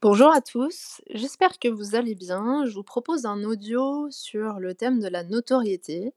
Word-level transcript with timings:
Bonjour 0.00 0.32
à 0.32 0.40
tous, 0.40 1.00
j'espère 1.10 1.58
que 1.58 1.66
vous 1.66 1.96
allez 1.96 2.14
bien. 2.14 2.64
Je 2.66 2.72
vous 2.74 2.84
propose 2.84 3.26
un 3.26 3.42
audio 3.42 4.06
sur 4.10 4.60
le 4.60 4.72
thème 4.74 5.00
de 5.00 5.08
la 5.08 5.24
notoriété, 5.24 6.14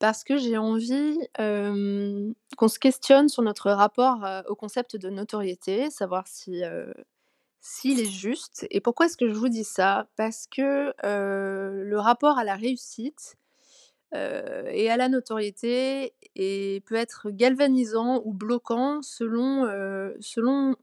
parce 0.00 0.24
que 0.24 0.38
j'ai 0.38 0.58
envie, 0.58 1.18
qu'on 2.56 2.68
se 2.68 2.78
questionne 2.80 3.28
sur 3.28 3.42
notre 3.42 3.70
rapport, 3.72 4.24
heu, 4.26 4.42
au 4.48 4.56
concept 4.56 4.96
de 4.96 5.10
notoriété, 5.10 5.90
savoir 5.90 6.26
heu, 6.64 6.94
s'il 7.62 8.00
est 8.00 8.06
juste 8.10 8.66
et 8.70 8.80
pourquoi 8.80 9.06
est-ce 9.06 9.16
que 9.18 9.28
je 9.28 9.34
vous 9.34 9.48
dis 9.50 9.64
ça? 9.64 10.08
Parce 10.16 10.46
que, 10.48 10.90
heu, 11.06 11.84
le 11.84 12.00
rapport 12.00 12.38
à 12.38 12.44
la 12.44 12.56
réussite, 12.56 13.36
et 14.14 14.90
à 14.90 14.96
la 14.98 15.08
notoriété 15.10 16.14
peut 16.86 16.94
être 16.96 17.30
galvanisant 17.30 18.22
ou 18.24 18.32
bloquant 18.34 19.02
selon 19.02 20.76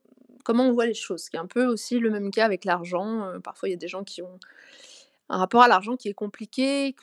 comment 0.45 0.69
on 0.69 0.71
voit 0.71 0.85
les 0.85 0.93
choses. 0.93 1.23
Ce 1.23 1.29
qui 1.29 1.35
est 1.35 1.39
un 1.39 1.47
peu 1.47 1.65
aussi 1.65 1.99
le 1.99 2.09
même 2.09 2.31
cas 2.31 2.45
avec 2.45 2.63
l'argent, 2.63 3.29
parfois 3.43 3.67
il 3.67 3.73
y 3.73 3.75
a 3.75 3.77
des 3.77 3.89
gens 3.89 4.05
qui 4.05 4.21
ont 4.21 4.39
un 5.29 5.37
rapport 5.37 5.61
à 5.63 5.67
l'argent 5.67 5.97
qui 5.97 6.07
est 6.07 6.13
compliqué, 6.13 6.95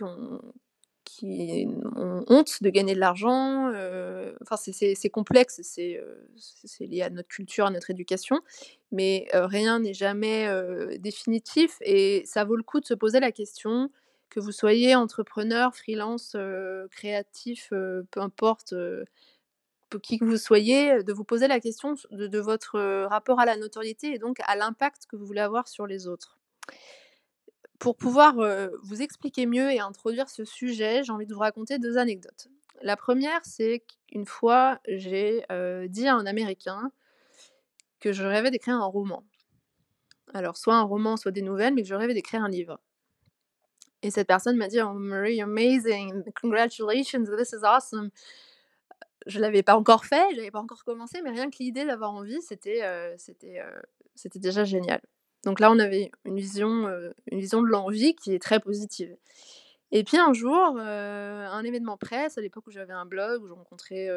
qui 1.05 1.67
ont 1.97 2.25
honte 2.29 2.63
de 2.63 2.71
gagner 2.71 2.95
de 2.95 3.01
l'argent, 3.01 3.69
enfin 4.41 4.57
c'est 4.57 4.73
c'est 4.73 4.95
c'est 4.95 5.11
complexe, 5.11 5.61
c'est, 5.63 6.01
c'est 6.37 6.69
c'est 6.69 6.87
lié 6.87 7.03
à 7.03 7.11
notre 7.11 7.29
culture, 7.29 7.67
à 7.67 7.71
notre 7.71 7.91
éducation, 7.91 8.41
mais 8.93 9.29
rien 9.33 9.81
n'est 9.81 9.95
jamais, 9.95 10.49
définitif 10.99 11.77
et 11.83 12.23
ça 12.25 12.45
vaut 12.45 12.57
le 12.57 12.63
coup 12.63 12.81
de 12.81 12.87
se 12.87 12.95
poser 12.95 13.21
la 13.21 13.33
question, 13.33 13.91
que 14.31 14.41
vous 14.41 14.53
soyez 14.53 14.95
entrepreneur, 14.95 15.75
freelance, 15.75 16.37
créatif, 16.91 17.69
peu 17.71 18.21
importe, 18.21 18.75
qui 19.99 20.19
que 20.19 20.25
vous 20.25 20.37
soyez, 20.37 21.03
de 21.03 21.13
vous 21.13 21.25
poser 21.25 21.49
la 21.49 21.61
question 21.61 21.95
de 22.11 22.39
votre, 22.39 22.79
rapport 23.07 23.41
à 23.41 23.47
la 23.47 23.57
notoriété 23.57 24.15
et 24.15 24.19
donc 24.19 24.39
à 24.45 24.57
l'impact 24.57 25.07
que 25.07 25.17
vous 25.17 25.27
voulez 25.27 25.41
avoir 25.41 25.69
sur 25.69 25.87
les 25.87 26.07
autres. 26.07 26.39
Pour 27.79 27.97
pouvoir, 27.97 28.37
vous 28.83 29.03
expliquer 29.03 29.47
mieux 29.47 29.73
et 29.73 29.81
introduire 29.81 30.29
ce 30.29 30.45
sujet, 30.45 31.03
j'ai 31.03 31.13
envie 31.13 31.27
de 31.27 31.35
vous 31.35 31.41
raconter 31.41 31.79
2 31.79 31.99
anecdotes. 31.99 32.49
La 32.81 32.97
1re, 32.97 33.41
c'est 33.43 33.83
qu'une 34.09 34.27
fois, 34.27 34.79
j'ai, 34.87 35.45
dit 35.89 36.07
à 36.07 36.15
un 36.15 36.27
Américain 36.27 36.93
que 38.01 38.13
je 38.13 38.25
rêvais 38.25 38.51
d'écrire 38.51 38.75
un 38.75 38.87
roman. 38.87 39.25
Alors 40.35 40.57
soit 40.57 40.75
un 40.75 40.83
roman, 40.83 41.17
soit 41.17 41.31
des 41.31 41.43
nouvelles, 41.43 41.75
mais 41.75 41.83
que 41.83 41.89
je 41.89 41.95
rêvais 41.95 42.15
d'écrire 42.15 42.43
un 42.43 42.49
livre. 42.49 42.81
Et 44.03 44.11
cette 44.11 44.27
personne 44.27 44.57
m'a 44.57 44.69
dit: 44.69 44.81
«Oh 44.81 44.93
Marie, 44.95 45.41
amazing, 45.41 46.25
congratulations, 46.41 47.25
this 47.37 47.53
is 47.53 47.65
awesome!» 47.65 48.11
Je 49.27 49.41
l'avais 49.41 49.63
pas 49.63 49.77
encore 49.77 50.05
fait, 50.05 50.35
j'avais 50.35 50.51
pas 50.51 50.61
encore 50.61 50.85
commencé, 50.85 51.21
mais 51.23 51.31
rien 51.31 51.51
que 51.51 51.57
l'idée 51.61 51.85
d'avoir 51.85 52.13
envie, 52.13 52.41
c'était, 52.43 52.83
heu, 52.85 53.15
c'était 54.15 54.39
déjà 54.39 54.65
génial. 54.65 55.01
Donc 55.45 55.61
là, 55.61 55.71
on 55.73 55.79
avait 55.79 56.11
une 56.25 56.37
vision, 56.37 56.89
heu, 56.89 57.15
une 57.31 57.41
vision 57.41 57.63
de 57.63 57.69
l'envie 57.69 58.15
qui 58.15 58.35
est 58.35 58.43
très 58.43 58.61
positive. 58.61 59.17
Et 59.91 60.05
puis 60.05 60.17
un 60.17 60.33
jour, 60.33 60.79
un 60.79 61.65
événement 61.65 61.99
presse, 61.99 62.39
à 62.39 62.41
l'époque 62.41 62.67
où 62.67 62.71
j'avais 62.71 62.95
un 62.95 63.05
blog, 63.05 63.43
où 63.43 63.47
je 63.49 63.53
rencontrais, 63.53 64.09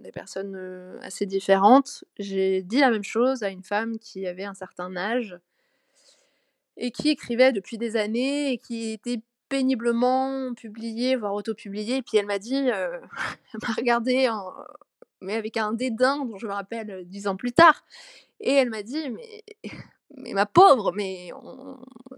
des 0.00 0.10
personnes, 0.10 0.98
assez 1.02 1.26
différentes, 1.26 2.04
j'ai 2.18 2.62
dit 2.62 2.80
la 2.80 2.90
même 2.90 3.04
chose 3.04 3.42
à 3.42 3.50
une 3.50 3.62
femme 3.62 3.98
qui 3.98 4.26
avait 4.26 4.44
un 4.44 4.54
certain 4.54 4.96
âge 4.96 5.38
et 6.78 6.90
qui 6.92 7.10
écrivait 7.10 7.52
depuis 7.52 7.76
des 7.76 7.96
années 7.96 8.52
et 8.52 8.58
qui 8.58 8.92
était 8.92 9.20
péniblement 9.48 10.54
publiée, 10.54 11.16
voire 11.16 11.34
auto-publiée. 11.34 12.02
Puis 12.02 12.18
elle 12.18 12.26
m'a 12.26 12.38
dit, 12.38 12.56
heu, 12.70 13.00
elle 13.54 13.60
m'a 13.62 13.74
regardée 13.76 14.28
en 14.28 14.52
mais 15.20 15.34
avec 15.34 15.56
un 15.56 15.72
dédain 15.72 16.24
dont 16.24 16.38
je 16.38 16.46
me 16.46 16.52
rappelle, 16.52 16.90
heu, 16.90 17.04
10 17.04 17.26
ans 17.28 17.36
plus 17.36 17.52
tard 17.52 17.84
et 18.40 18.52
elle 18.54 18.70
m'a 18.70 18.82
dit: 18.82 19.10
«Mais 19.10 19.42
mais 20.16 20.32
ma 20.34 20.46
pauvre, 20.46 20.92
mais 20.94 21.30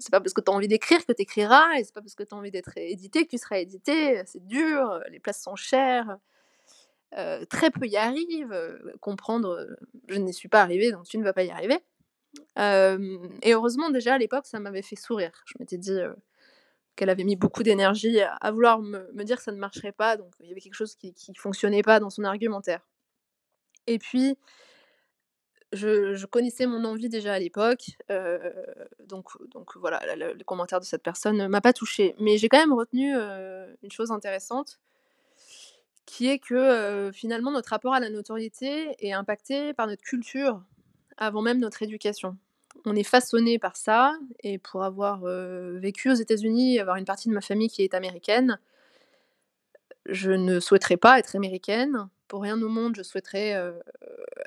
c'est 0.01 0.11
pas 0.13 0.21
parce 0.21 0.33
que 0.35 0.41
tu 0.43 0.51
as 0.51 0.55
envie 0.55 0.69
d'écrire 0.69 1.05
que 1.07 1.13
tu 1.13 1.23
écriras 1.23 1.75
et 1.79 1.85
c'est 1.85 1.95
pas 1.95 2.01
parce 2.03 2.15
que 2.15 2.23
tu 2.25 2.35
as 2.35 2.39
envie 2.39 2.51
d'être 2.53 2.73
éditée 2.79 3.25
que 3.27 3.31
tu 3.31 3.39
seras 3.39 3.59
éditée, 3.59 4.23
c'est 4.27 4.47
dur, 4.47 5.01
les 5.11 5.21
places 5.21 5.43
sont 5.43 5.57
chères, 5.57 6.19
heu, 7.19 7.47
très 7.47 7.71
peu 7.71 7.87
y 7.87 7.97
arrivent, 7.97 8.57
comprendre, 9.01 9.67
je 10.09 10.19
n'y 10.19 10.35
suis 10.35 10.49
pas 10.49 10.63
arrivée, 10.63 10.93
donc 10.93 11.05
tu 11.07 11.19
ne 11.19 11.25
vas 11.25 11.33
pas 11.33 11.45
y 11.45 11.51
arriver». 11.51 11.79
Et 13.43 13.53
heureusement 13.55 13.91
déjà 13.91 14.15
à 14.15 14.19
l'époque, 14.19 14.47
ça 14.47 14.61
m'avait 14.61 14.83
fait 14.83 14.97
sourire. 14.97 15.33
Je 15.47 15.55
m'étais 15.59 15.79
dit, 15.79 15.99
qu'elle 17.01 17.11
avait 17.11 17.25
mis 17.25 17.37
beaucoup 17.37 17.63
d'énergie 17.65 18.21
à 18.21 18.51
vouloir 18.53 18.81
me 18.81 19.23
dire 19.25 19.39
que 19.39 19.43
ça 19.43 19.53
ne 19.53 19.59
marcherait 19.59 19.93
pas, 19.93 20.19
donc 20.19 20.33
il 20.41 20.49
y 20.49 20.53
avait 20.53 20.61
quelque 20.61 20.75
chose 20.75 20.95
qui 20.97 21.15
fonctionnait 21.37 21.83
pas 21.83 21.99
dans 21.99 22.11
son 22.11 22.25
argumentaire. 22.25 22.83
Et 23.87 23.99
puis 23.99 24.37
je 25.73 26.27
connaissais 26.27 26.67
mon 26.67 26.85
envie 26.85 27.09
déjà 27.09 27.35
à 27.35 27.39
l'époque, 27.39 27.85
heu, 28.11 28.41
donc 29.07 29.29
donc 29.51 29.77
voilà, 29.77 30.01
le 30.17 30.43
commentaire 30.45 30.81
de 30.81 30.85
cette 30.85 31.03
personne 31.03 31.37
ne 31.37 31.47
m'a 31.47 31.61
pas 31.61 31.73
touchée. 31.73 32.15
Mais 32.19 32.39
j'ai 32.39 32.49
quand 32.49 32.59
même 32.59 32.73
retenu, 32.73 33.15
heu, 33.17 33.77
une 33.83 33.93
chose 33.93 34.11
intéressante 34.11 34.79
qui 36.07 36.29
est 36.29 36.39
que, 36.39 36.55
heu, 37.09 37.13
finalement 37.13 37.53
notre 37.53 37.71
rapport 37.71 37.95
à 37.95 38.01
la 38.01 38.11
notoriété 38.11 38.95
est 38.99 39.13
impacté 39.13 39.73
par 39.75 39.87
notre 39.87 40.03
culture, 40.03 40.63
avant 41.17 41.43
même 41.43 41.59
notre 41.59 41.83
éducation. 41.83 42.37
On 42.87 42.97
est 42.97 43.05
façonné 43.05 43.59
par 43.59 43.77
ça 43.77 44.15
et 44.43 44.59
pour 44.59 44.83
avoir, 44.85 45.23
vécu 45.25 46.11
aux 46.11 46.15
États-Unis 46.15 46.79
avoir 46.79 46.97
une 46.97 47.05
partie 47.05 47.29
de 47.29 47.35
ma 47.35 47.41
famille 47.41 47.69
qui 47.69 47.83
est 47.83 47.95
américaine 47.95 48.59
je 50.07 50.33
ne 50.33 50.61
souhaiterais 50.61 50.97
pas 50.97 51.19
être 51.19 51.37
américaine. 51.37 52.09
Pour 52.29 52.43
rien 52.43 52.61
au 52.63 52.69
monde, 52.69 52.95
je 52.97 53.03
souhaiterais, 53.03 53.57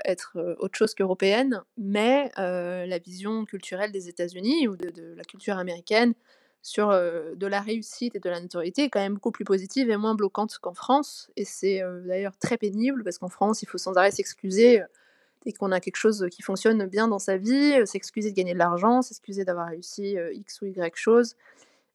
être, 0.05 0.37
autre 0.59 0.77
chose 0.77 0.93
qu'européenne, 0.93 1.61
mais 1.77 2.31
la 2.37 2.97
vision 2.99 3.45
culturelle 3.45 3.91
des 3.91 4.09
États-Unis 4.09 4.67
ou 4.67 4.77
de 4.77 4.89
de 4.89 5.13
la 5.15 5.23
culture 5.23 5.57
américaine 5.57 6.13
sur, 6.61 6.89
de 6.89 7.47
la 7.47 7.59
réussite 7.59 8.15
et 8.15 8.19
de 8.19 8.29
la 8.29 8.39
notoriété 8.39 8.83
est 8.83 8.89
quand 8.89 9.01
même 9.01 9.15
beaucoup 9.15 9.31
plus 9.31 9.43
positive 9.43 9.89
et 9.89 9.97
moins 9.97 10.15
bloquante 10.15 10.59
qu'en 10.59 10.73
France 10.73 11.29
et 11.35 11.43
c'est, 11.43 11.81
d'ailleurs 12.05 12.37
très 12.37 12.57
pénible 12.57 13.03
parce 13.03 13.17
qu'en 13.17 13.27
France, 13.27 13.63
il 13.63 13.67
faut 13.67 13.77
sans 13.77 13.97
arrêt 13.97 14.11
s'excuser, 14.11 14.81
dès 15.45 15.51
qu'on 15.53 15.71
a 15.71 15.79
quelque 15.79 15.97
chose 15.97 16.27
qui 16.31 16.41
fonctionne 16.41 16.85
bien 16.87 17.07
dans 17.07 17.19
sa 17.19 17.37
vie, 17.37 17.73
heu, 17.79 17.85
s'excuser 17.85 18.31
de 18.31 18.35
gagner 18.35 18.53
de 18.53 18.59
l'argent, 18.59 19.01
s'excuser 19.01 19.45
d'avoir 19.45 19.67
réussi, 19.69 20.17
heu, 20.17 20.33
X 20.33 20.61
ou 20.61 20.65
Y 20.67 20.95
chose. 20.95 21.35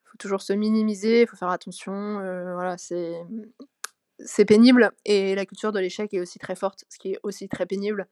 Il 0.07 0.11
faut 0.11 0.19
toujours 0.19 0.43
se 0.43 0.53
minimiser, 0.53 1.23
il 1.23 1.27
faut 1.29 1.37
faire 1.37 1.51
attention, 1.51 1.93
voilà, 2.55 2.77
c'est, 2.79 3.15
c'est 4.21 4.45
pénible 4.47 4.93
et 5.05 5.35
la 5.37 5.47
culture 5.47 5.73
de 5.73 5.81
l'échec 5.81 6.15
est 6.15 6.21
aussi 6.21 6.39
très 6.39 6.57
forte, 6.57 6.85
ce 6.91 6.99
qui 6.99 7.13
est 7.13 7.21
aussi 7.25 7.49
très 7.49 7.67
pénible. 7.67 8.09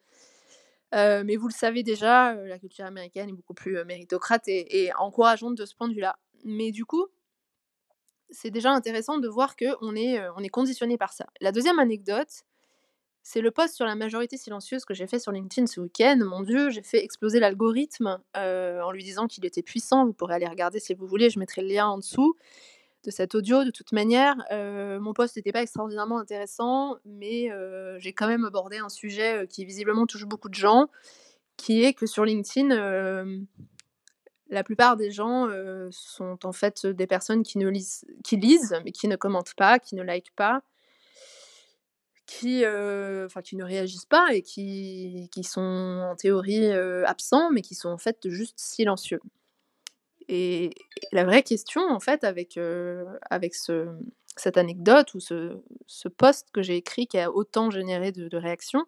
Mais 0.92 1.36
vous 1.36 1.48
le 1.48 1.54
savez 1.54 1.82
déjà, 1.82 2.34
la 2.34 2.58
culture 2.58 2.86
américaine 2.86 3.28
est 3.30 3.32
beaucoup 3.32 3.54
plus, 3.54 3.84
méritocrate 3.84 4.48
et 4.48 4.84
et 4.84 4.94
encourageante 4.94 5.56
de 5.56 5.66
ce 5.66 5.74
point 5.76 5.88
de 5.88 5.94
vue-là. 5.94 6.18
Mais 6.44 6.72
du 6.72 6.84
coup 6.86 7.06
c'est 8.30 8.50
déjà 8.50 8.70
intéressant 8.72 9.18
de 9.18 9.28
voir 9.28 9.56
qu'on 9.56 9.94
est, 9.94 10.18
heu, 10.20 10.30
on 10.36 10.42
est 10.42 10.48
conditionné 10.48 10.98
par 10.98 11.12
ça. 11.12 11.26
La 11.40 11.52
2e 11.52 11.78
anecdote, 11.78 12.42
c'est 13.28 13.40
le 13.40 13.50
post 13.50 13.74
sur 13.74 13.84
la 13.86 13.96
majorité 13.96 14.36
silencieuse 14.36 14.84
que 14.84 14.94
j'ai 14.94 15.08
fait 15.08 15.18
sur 15.18 15.32
LinkedIn 15.32 15.66
ce 15.66 15.80
week-end. 15.80 16.16
Mon 16.24 16.42
Dieu, 16.42 16.70
j'ai 16.70 16.82
fait 16.82 17.02
exploser 17.02 17.40
l'algorithme, 17.40 18.20
heu, 18.36 18.80
en 18.80 18.92
lui 18.92 19.02
disant 19.02 19.26
qu'il 19.26 19.44
était 19.44 19.62
puissant. 19.62 20.06
Vous 20.06 20.12
pourrez 20.12 20.36
aller 20.36 20.46
regarder 20.46 20.78
si 20.78 20.94
vous 20.94 21.08
voulez, 21.08 21.28
je 21.28 21.40
mettrai 21.40 21.62
le 21.62 21.66
lien 21.66 21.88
en 21.88 21.98
dessous 21.98 22.36
de 23.02 23.10
cet 23.10 23.34
audio 23.34 23.64
de 23.64 23.72
toute 23.72 23.90
manière. 23.90 24.36
Heu, 24.52 25.00
mon 25.00 25.12
post 25.12 25.36
était 25.36 25.50
pas 25.50 25.62
extraordinairement 25.62 26.20
intéressant, 26.20 26.98
mais 27.04 27.50
heu, 27.50 27.96
j'ai 27.98 28.12
quand 28.12 28.28
même 28.28 28.44
abordé 28.44 28.78
un 28.78 28.88
sujet, 28.88 29.48
qui 29.48 29.64
visiblement 29.64 30.06
touche 30.06 30.24
beaucoup 30.24 30.48
de 30.48 30.54
gens, 30.54 30.86
qui 31.56 31.82
est 31.82 31.94
que 31.94 32.06
sur 32.06 32.24
LinkedIn, 32.24 32.68
la 34.50 34.62
plupart 34.62 34.96
des 34.96 35.10
gens, 35.10 35.48
sont 35.90 36.38
en 36.44 36.52
fait 36.52 36.86
des 36.86 37.08
personnes 37.08 37.42
qui 37.42 37.58
ne 37.58 37.68
lisent 37.68 38.04
qui 38.22 38.36
lisent, 38.36 38.76
mais 38.84 38.92
qui 38.92 39.08
ne 39.08 39.16
commentent 39.16 39.54
pas, 39.54 39.80
qui 39.80 39.96
ne 39.96 40.04
likent 40.04 40.36
pas 40.36 40.62
qui, 42.26 42.64
enfin 42.66 43.42
qui 43.42 43.56
ne 43.56 43.64
réagissent 43.64 44.06
pas 44.06 44.28
et 44.34 44.42
qui 44.42 45.28
qui 45.32 45.44
sont 45.44 45.60
en 46.10 46.16
théorie, 46.16 46.66
heu, 46.72 47.06
absents, 47.08 47.50
mais 47.52 47.62
qui 47.62 47.74
sont 47.74 47.88
en 47.90 47.98
fait 47.98 48.28
juste 48.28 48.58
silencieux. 48.58 49.20
Et 50.28 50.70
la 51.12 51.24
vraie 51.24 51.42
question 51.42 51.82
en 51.88 52.00
fait 52.00 52.24
avec, 52.24 52.56
heu, 52.58 53.06
avec 53.30 53.54
ce 53.54 53.88
cette 54.36 54.58
anecdote 54.58 55.14
ou 55.14 55.20
ce 55.20 55.58
ce 55.86 56.08
post 56.08 56.48
que 56.52 56.62
j'ai 56.62 56.76
écrit 56.76 57.06
qui 57.06 57.18
a 57.18 57.30
autant 57.30 57.70
généré 57.70 58.12
de 58.12 58.28
de 58.28 58.36
réactions, 58.36 58.84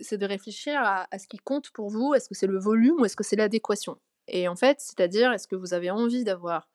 c'est 0.00 0.18
de 0.18 0.26
réfléchir 0.26 0.80
à 0.80 1.06
à 1.10 1.18
ce 1.18 1.28
qui 1.28 1.38
compte 1.38 1.70
pour 1.70 1.90
vous. 1.90 2.14
Est-ce 2.14 2.28
que 2.28 2.34
c'est 2.34 2.46
le 2.46 2.58
volume 2.58 2.96
ou 3.00 3.04
est-ce 3.04 3.16
que 3.16 3.24
c'est 3.24 3.36
l'adéquation? 3.36 3.98
Et 4.28 4.48
en 4.48 4.56
fait, 4.56 4.80
c'est-à-dire, 4.80 5.32
est-ce 5.32 5.48
que 5.48 5.56
vous 5.56 5.74
avez 5.74 5.90
envie 5.90 6.24
d'avoir 6.24 6.68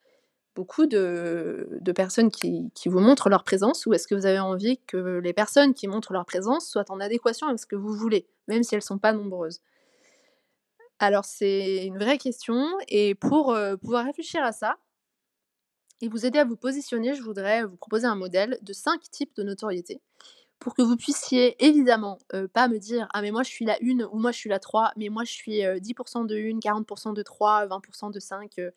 beaucoup 0.56 0.86
de 0.88 1.68
de 1.82 1.92
personnes 1.92 2.32
qui 2.32 2.72
qui 2.76 2.90
vous 2.90 3.00
montrent 3.00 3.30
leur 3.30 3.44
présence 3.44 3.86
ou 3.86 3.94
est-ce 3.94 4.08
que 4.08 4.16
vous 4.16 4.26
avez 4.26 4.40
envie 4.40 4.80
que 4.88 5.20
les 5.20 5.34
personnes 5.34 5.74
qui 5.74 5.88
montrent 5.88 6.14
leur 6.14 6.26
présence 6.26 6.68
soient 6.70 6.86
en 6.90 7.00
adéquation 7.00 7.48
avec 7.48 7.60
ce 7.60 7.66
que 7.66 7.76
vous 7.78 7.94
voulez, 7.96 8.28
même 8.48 8.64
si 8.64 8.76
elles 8.76 8.82
sont 8.82 8.98
pas 9.00 9.14
nombreuses? 9.14 9.60
Alors 11.00 11.26
c'est 11.26 11.86
une 11.86 11.98
vraie 11.98 12.18
question 12.18 12.66
et 12.88 13.16
pour, 13.16 13.54
heu, 13.56 13.78
pouvoir 13.78 14.06
réfléchir 14.06 14.44
à 14.44 14.52
ça 14.52 14.78
et 16.02 16.08
vous 16.10 16.26
aider 16.26 16.40
à 16.40 16.46
vous 16.46 16.58
positionner, 16.58 17.14
je 17.14 17.22
voudrais 17.22 17.64
vous 17.64 17.76
proposer 17.78 18.08
un 18.08 18.16
modèle 18.16 18.58
de 18.64 18.74
5 18.74 19.02
types 19.12 19.36
de 19.36 19.44
notoriété 19.44 20.02
pour 20.60 20.76
que 20.76 20.82
vous 20.84 20.98
puissiez 20.98 21.56
évidemment, 21.66 22.20
heu, 22.36 22.48
pas 22.48 22.68
me 22.70 22.80
dire: 22.80 23.08
«Ah 23.14 23.22
mais 23.22 23.32
moi 23.32 23.44
je 23.44 23.50
suis 23.50 23.66
la 23.66 23.78
1 23.82 24.10
ou 24.12 24.20
moi 24.20 24.32
je 24.32 24.38
suis 24.40 24.50
la 24.50 24.60
3, 24.60 24.92
mais 24.98 25.10
moi 25.10 25.24
je 25.26 25.32
suis, 25.34 25.66
heu, 25.66 25.80
10 25.80 25.96
de 26.26 26.36
1, 26.38 26.60
40 26.62 27.14
de 27.16 27.24
3, 27.24 27.66
20 27.68 27.82
de 28.12 28.20
5», 28.22 28.60
heu 28.60 28.72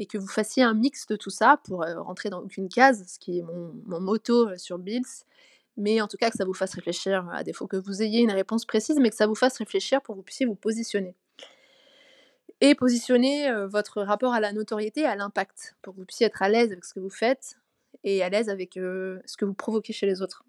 et 0.00 0.06
que 0.06 0.16
vous 0.16 0.26
fassiez 0.26 0.62
un 0.62 0.72
mix 0.72 1.06
de 1.06 1.14
tout 1.14 1.28
ça 1.28 1.60
pour, 1.64 1.84
rentrer 1.84 2.30
dans 2.30 2.40
aucune 2.40 2.70
case, 2.70 3.04
ce 3.06 3.18
qui 3.18 3.38
est 3.38 3.42
mon 3.42 3.74
mon 3.84 4.00
motto, 4.00 4.56
sur 4.56 4.78
Builds. 4.78 5.26
Mais 5.76 6.00
en 6.00 6.08
tout 6.08 6.16
cas 6.16 6.30
que 6.30 6.36
ça 6.38 6.46
vous 6.46 6.54
fasse 6.54 6.74
réfléchir, 6.74 7.28
à 7.32 7.44
défaut 7.44 7.66
que 7.66 7.76
vous 7.76 8.02
ayez 8.02 8.20
une 8.20 8.32
réponse 8.32 8.64
précise, 8.64 8.98
mais 8.98 9.10
que 9.10 9.16
ça 9.16 9.26
vous 9.26 9.34
fasse 9.34 9.58
réfléchir 9.58 10.00
pour 10.00 10.14
que 10.14 10.18
vous 10.18 10.24
puissiez 10.24 10.46
vous 10.46 10.54
positionner. 10.54 11.14
Et 12.62 12.74
positionner, 12.74 13.52
votre 13.66 14.02
rapport 14.02 14.32
à 14.32 14.40
la 14.40 14.52
notoriété, 14.52 15.04
à 15.04 15.16
l'impact, 15.16 15.76
pour 15.82 15.94
que 15.94 16.00
vous 16.00 16.06
puissiez 16.06 16.26
être 16.26 16.42
à 16.42 16.48
l'aise 16.48 16.72
avec 16.72 16.84
ce 16.86 16.94
que 16.94 17.00
vous 17.00 17.10
faites 17.10 17.56
et 18.02 18.22
à 18.22 18.30
l'aise 18.30 18.48
avec, 18.48 18.74
ce 18.74 19.36
que 19.36 19.44
vous 19.44 19.54
provoquez 19.54 19.92
chez 19.92 20.06
les 20.06 20.22
autres. 20.22 20.44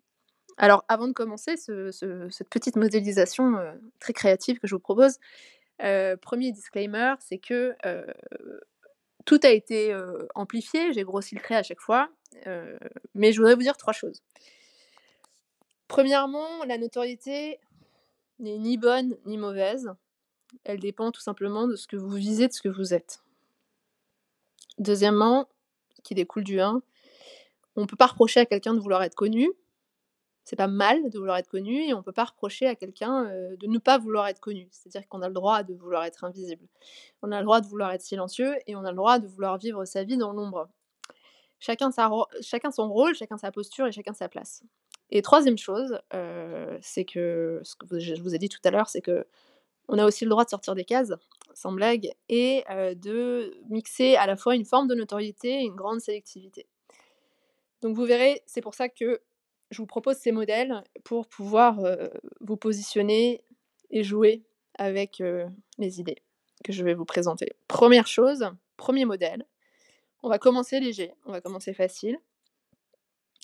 Alors 0.58 0.86
avant 0.88 1.08
de 1.08 1.14
commencer 1.14 1.58
ce 1.58 1.92
ce 1.92 2.30
cette 2.30 2.50
petite 2.50 2.78
modélisation, 2.78 3.58
très 4.00 4.14
créative 4.14 4.60
que 4.60 4.68
je 4.68 4.76
vous 4.76 4.80
propose, 4.80 5.18
1er 5.80 6.52
disclaimer, 6.52 7.16
c'est 7.20 7.38
que, 7.38 7.76
tout 9.32 9.40
a 9.44 9.50
été, 9.50 9.98
amplifié, 10.36 10.92
j'ai 10.92 11.04
grossi 11.04 11.36
le 11.36 11.42
trait 11.42 11.56
à 11.56 11.64
chaque 11.64 11.80
fois, 11.80 12.10
mais 13.16 13.32
je 13.32 13.38
voudrais 13.38 13.56
vous 13.56 13.62
dire 13.62 13.78
3 13.78 13.94
choses. 13.94 14.22
Premièrement, 15.88 16.66
la 16.66 16.78
notoriété 16.78 17.58
n'est 18.40 18.58
ni 18.58 18.78
bonne 18.78 19.16
ni 19.26 19.38
mauvaise. 19.38 19.90
Elle 20.66 20.82
dépend 20.82 21.12
tout 21.12 21.22
simplement 21.22 21.66
de 21.66 21.78
ce 21.78 21.88
que 21.88 21.96
vous 21.96 22.10
visez, 22.10 22.50
de 22.50 22.54
ce 22.54 22.62
que 22.62 22.68
vous 22.68 22.94
êtes. 22.94 23.24
Deuxièmement, 24.80 25.48
qui 26.04 26.14
découle 26.14 26.44
du 26.44 26.60
1, 26.60 26.82
on 27.78 27.88
peut 27.88 27.96
pas 27.96 28.08
reprocher 28.08 28.42
à 28.42 28.46
quelqu'un 28.46 28.74
de 28.74 28.82
vouloir 28.82 29.02
être 29.02 29.16
connu. 29.16 29.50
C'est 30.44 30.56
pas 30.56 30.68
mal 30.68 31.10
de 31.10 31.18
vouloir 31.18 31.38
être 31.38 31.48
connu 31.48 31.84
et 31.88 31.94
on 31.94 32.02
peut 32.02 32.12
pas 32.12 32.26
reprocher 32.26 32.68
à 32.68 32.76
quelqu'un, 32.76 33.26
de 33.26 33.68
ne 33.68 33.78
pas 33.78 33.98
vouloir 33.98 34.28
être 34.28 34.40
connu. 34.40 34.68
C'est-à-dire 34.72 35.08
qu'on 35.08 35.22
a 35.22 35.28
le 35.28 35.34
droit 35.34 35.64
de 35.64 35.74
vouloir 35.74 36.04
être 36.04 36.24
invisible. 36.24 36.68
On 37.22 37.32
a 37.32 37.40
le 37.40 37.46
droit 37.46 37.62
de 37.62 37.68
vouloir 37.68 37.92
être 37.92 38.02
silencieux 38.02 38.56
et 38.68 38.76
on 38.76 38.84
a 38.84 38.90
le 38.92 38.98
droit 38.98 39.20
de 39.20 39.28
vouloir 39.28 39.58
vivre 39.58 39.86
sa 39.86 40.04
vie 40.04 40.18
dans 40.18 40.34
l'ombre. 40.34 40.68
Chacun 41.60 41.92
chacun 42.42 42.72
son 42.72 42.92
rôle, 42.92 43.14
chacun 43.14 43.38
sa 43.38 43.52
posture 43.52 43.86
et 43.86 43.92
chacun 43.92 44.14
sa 44.14 44.28
place. 44.28 44.64
Et 45.12 45.22
3e 45.22 45.58
chose, 45.58 46.00
c'est 46.82 47.06
que 47.06 47.62
ce 47.64 47.76
que 47.76 48.00
je 48.00 48.20
vous 48.22 48.34
ai 48.34 48.40
dit 48.40 48.50
tout 48.50 48.62
à 48.64 48.72
l'heure, 48.72 48.90
c'est 48.90 49.02
qu'on 49.02 49.98
a 49.98 50.06
aussi 50.06 50.26
le 50.26 50.32
droit 50.32 50.44
de 50.44 50.50
sortir 50.50 50.74
des 50.74 50.86
cases, 50.86 51.14
sans 51.54 51.72
blague 51.72 52.12
et 52.30 52.64
de 52.96 53.54
mixer 53.70 54.16
à 54.16 54.26
la 54.26 54.36
fois 54.36 54.56
une 54.56 54.66
forme 54.66 54.88
de 54.88 54.96
notoriété 54.96 55.62
et 55.62 55.66
une 55.66 55.76
grande 55.76 56.00
sélectivité. 56.00 56.66
Donc 57.82 57.96
vous 57.96 58.06
verrez, 58.06 58.42
c'est 58.48 58.62
pour 58.62 58.74
ça 58.74 58.90
que 58.90 59.22
je 59.72 59.78
vous 59.78 59.88
propose 59.88 60.18
ces 60.18 60.32
modèles 60.32 60.84
pour 61.04 61.28
pouvoir, 61.28 61.84
heu, 61.86 62.12
vous 62.42 62.58
positionner 62.58 63.44
et 63.92 64.04
jouer 64.04 64.44
avec, 64.78 65.22
heu, 65.22 65.46
les 65.80 66.00
idées 66.00 66.18
que 66.64 66.74
je 66.74 66.84
vais 66.84 66.94
vous 66.94 67.06
présenter. 67.06 67.54
1re 67.68 68.08
chose, 68.08 68.46
1er 68.78 69.06
modèle, 69.06 69.46
on 70.24 70.30
va 70.30 70.40
commencer 70.40 70.80
léger, 70.80 71.14
on 71.26 71.32
va 71.34 71.42
commencer 71.42 71.74
facile. 71.74 72.20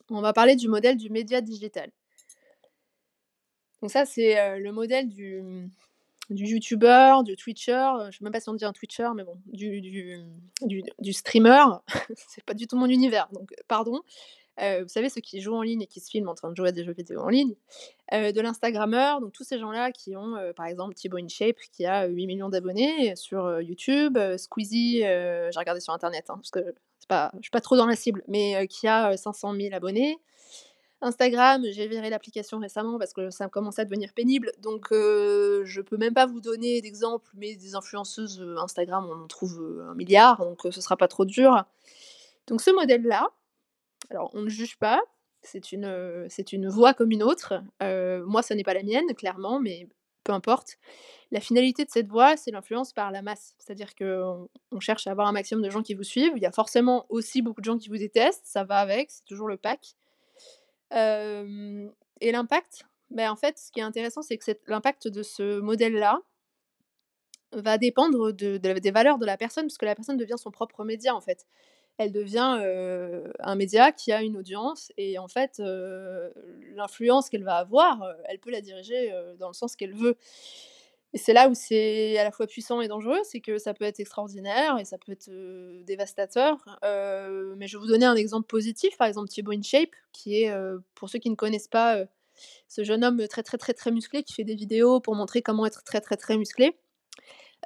On 0.09 0.21
va 0.21 0.31
parler 0.31 0.55
du 0.55 0.69
modèle 0.69 0.95
du 0.95 1.09
média 1.09 1.41
digital. 1.41 1.91
Donc 3.81 3.91
ça, 3.91 4.05
c'est, 4.05 4.39
heu, 4.39 4.59
le 4.59 4.71
modèle 4.71 5.07
du, 5.07 5.41
du 6.29 6.45
youtubeur, 6.47 7.23
du 7.23 7.35
twitcher, 7.35 7.89
je 8.11 8.17
sais 8.17 8.23
même 8.23 8.33
pas 8.33 8.39
si 8.41 8.49
on 8.49 8.53
dit 8.55 8.65
un 8.65 8.73
twitcher, 8.73 9.09
mais 9.15 9.23
bon, 9.23 9.37
du 9.47 9.81
du 9.81 10.19
du 10.63 10.83
du 10.99 11.13
streamer, 11.13 11.65
c'est 12.15 12.43
pas 12.45 12.53
du 12.55 12.67
tout 12.67 12.77
mon 12.77 12.87
univers, 12.87 13.29
donc 13.33 13.53
pardon. 13.67 14.01
Heu, 14.61 14.83
vous 14.83 14.89
savez 14.89 15.09
ceux 15.09 15.21
qui 15.21 15.41
jouent 15.41 15.55
en 15.55 15.61
ligne 15.61 15.81
et 15.83 15.87
qui 15.87 15.99
se 15.99 16.09
filment 16.09 16.29
en 16.29 16.35
train 16.35 16.49
de 16.51 16.55
jouer 16.55 16.69
à 16.69 16.71
des 16.71 16.83
jeux 16.83 16.93
vidéo 16.93 17.21
en 17.21 17.29
ligne. 17.29 17.55
Heu, 18.13 18.33
de 18.33 18.41
l'instagrammeur, 18.41 19.21
donc 19.21 19.33
tous 19.33 19.43
ces 19.43 19.59
gens-là 19.59 19.91
qui 19.91 20.15
ont, 20.17 20.37
heu, 20.37 20.53
par 20.53 20.65
exemple 20.67 20.95
Thibaut 20.95 21.17
InShape 21.17 21.57
qui 21.73 21.85
a 21.85 22.07
8 22.07 22.27
000 22.27 22.37
000 22.39 22.49
d'abonnés 22.49 23.15
sur, 23.15 23.61
YouTube, 23.61 24.17
Squeezie, 24.37 24.99
j'ai 25.01 25.51
regardé 25.59 25.81
sur 25.81 25.93
internet, 25.93 26.25
hein, 26.29 26.35
parce 26.37 26.51
que 26.51 26.59
je 26.61 27.41
suis 27.41 27.51
pas 27.51 27.61
trop 27.61 27.77
dans 27.77 27.87
la 27.87 27.95
cible, 27.95 28.23
mais 28.27 28.67
qui 28.67 28.87
a, 28.87 29.13
heu, 29.13 29.17
500 29.17 29.53
000 29.53 29.73
abonnés. 29.75 30.17
Instagram, 31.01 31.63
j'ai 31.71 31.87
viré 31.87 32.09
l'application 32.09 32.59
récemment 32.59 32.97
parce 32.99 33.13
que 33.13 33.29
ça 33.29 33.49
commençait 33.49 33.81
à 33.83 33.85
devenir 33.85 34.13
pénible, 34.13 34.51
donc 34.63 34.91
heu, 34.91 35.63
je 35.65 35.81
peux 35.81 35.97
même 35.97 36.13
pas 36.15 36.25
vous 36.27 36.41
donner 36.41 36.81
d'exemples, 36.81 37.29
mais 37.35 37.55
des 37.55 37.75
influenceuses, 37.75 38.43
Instagram, 38.59 39.07
on 39.11 39.23
en 39.23 39.27
trouve, 39.27 39.59
heu, 39.61 39.85
1 39.91 39.95
000 39.95 40.09
000 40.09 40.39
donc 40.39 40.61
ce 40.71 40.81
sera 40.81 40.97
pas 40.97 41.07
trop 41.07 41.25
dur. 41.25 41.65
Donc 42.47 42.61
ce 42.61 42.71
modèle-là, 42.71 43.29
alors 44.09 44.31
on 44.33 44.41
ne 44.41 44.49
juge 44.49 44.77
pas, 44.77 45.01
c'est 45.41 45.71
une, 45.71 45.85
heu, 45.85 46.25
c'est 46.29 46.53
voie 46.67 46.93
comme 46.93 47.11
une 47.11 47.23
autre. 47.23 47.61
Heu, 47.81 48.23
moi, 48.25 48.41
ça 48.41 48.55
n'est 48.55 48.63
pas 48.63 48.73
la 48.73 48.83
mienne, 48.83 49.13
clairement, 49.15 49.59
mais 49.59 49.87
peu 50.23 50.33
importe. 50.33 50.77
La 51.31 51.39
finalité 51.41 51.85
de 51.85 51.91
cette 51.91 52.07
voie, 52.09 52.37
c'est 52.37 52.51
l'influence 52.51 52.93
par 52.93 53.11
la 53.11 53.21
masse. 53.21 53.55
C'est-à-dire 53.59 53.95
qu'on 53.95 54.49
on 54.71 54.79
cherche 54.79 55.07
à 55.07 55.11
avoir 55.11 55.27
un 55.27 55.31
maximum 55.33 55.63
de 55.63 55.69
gens 55.69 55.83
qui 55.83 55.93
vous 55.95 56.03
suivent. 56.03 56.33
Il 56.37 56.43
y 56.43 56.47
a 56.47 56.51
forcément 56.51 57.05
aussi 57.09 57.41
beaucoup 57.41 57.61
de 57.61 57.65
gens 57.65 57.77
qui 57.77 57.89
vous 57.89 57.97
détestent, 57.97 58.45
ça 58.45 58.63
va 58.65 58.77
avec, 58.79 59.11
c'est 59.11 59.25
toujours 59.25 59.47
le 59.47 59.57
pack. 59.57 59.95
Hem 60.91 61.91
et 62.21 62.31
l'impact, 62.31 62.83
bah, 63.11 63.31
en 63.31 63.35
fait, 63.35 63.57
ce 63.59 63.71
qui 63.71 63.79
est 63.79 63.83
intéressant, 63.83 64.21
c'est 64.21 64.37
que 64.37 64.51
l'impact 64.67 65.07
de 65.07 65.21
ce 65.23 65.59
modèle-là 65.59 66.19
va 67.53 67.77
dépendre 67.77 68.31
de 68.33 68.57
de 68.57 68.73
des 68.79 68.91
valeurs 68.91 69.17
de 69.17 69.25
la 69.25 69.37
personne, 69.37 69.65
puisque 69.65 69.83
la 69.83 69.95
personne 69.95 70.17
devient 70.17 70.35
son 70.37 70.51
propre 70.51 70.83
média, 70.83 71.15
en 71.15 71.21
fait. 71.21 71.45
Elle 71.97 72.11
devient, 72.11 72.61
un 73.39 73.55
média 73.55 73.91
qui 73.91 74.11
a 74.11 74.21
une 74.21 74.37
audience 74.37 74.91
et 74.97 75.17
en 75.17 75.27
fait, 75.27 75.61
l'influence 76.75 77.29
qu'elle 77.29 77.43
va 77.43 77.55
avoir, 77.55 78.07
elle 78.25 78.39
peut 78.39 78.51
la 78.51 78.61
diriger, 78.61 79.11
dans 79.39 79.47
le 79.47 79.53
sens 79.53 79.75
qu'elle 79.75 79.95
veut. 79.95 80.15
Et 81.13 81.17
c'est 81.17 81.33
là 81.33 81.47
où 81.49 81.53
c'est 81.55 82.17
à 82.17 82.23
la 82.23 82.31
fois 82.31 82.47
puissant 82.47 82.81
et 82.81 82.87
dangereux, 82.87 83.19
c'est 83.23 83.39
que 83.39 83.57
ça 83.57 83.73
peut 83.73 83.85
être 83.85 83.99
extraordinaire 83.99 84.77
et 84.77 84.85
ça 84.85 84.97
peut 84.97 85.13
être, 85.13 85.29
dévastateur. 85.85 86.57
Mais 86.83 87.67
je 87.67 87.77
vais 87.77 87.81
vous 87.81 87.87
donner 87.87 88.05
un 88.05 88.15
exemple 88.15 88.45
positif, 88.45 88.97
par 88.97 89.07
exemple 89.07 89.29
Thibaut 89.29 89.53
InShape 89.53 89.89
qui 90.11 90.43
est, 90.43 90.53
pour 90.95 91.09
ceux 91.09 91.19
qui 91.19 91.29
ne 91.29 91.35
connaissent 91.35 91.69
pas, 91.69 92.03
ce 92.67 92.83
jeune 92.83 93.03
homme 93.03 93.27
très, 93.27 93.41
très, 93.41 93.57
très, 93.57 93.73
très 93.73 93.91
musclé 93.91 94.23
qui 94.23 94.33
fait 94.33 94.43
des 94.43 94.55
vidéos 94.55 94.99
pour 94.99 95.15
montrer 95.15 95.41
comment 95.41 95.65
être 95.65 95.83
très, 95.83 96.01
très, 96.01 96.17
très 96.17 96.37
musclé. 96.37 96.77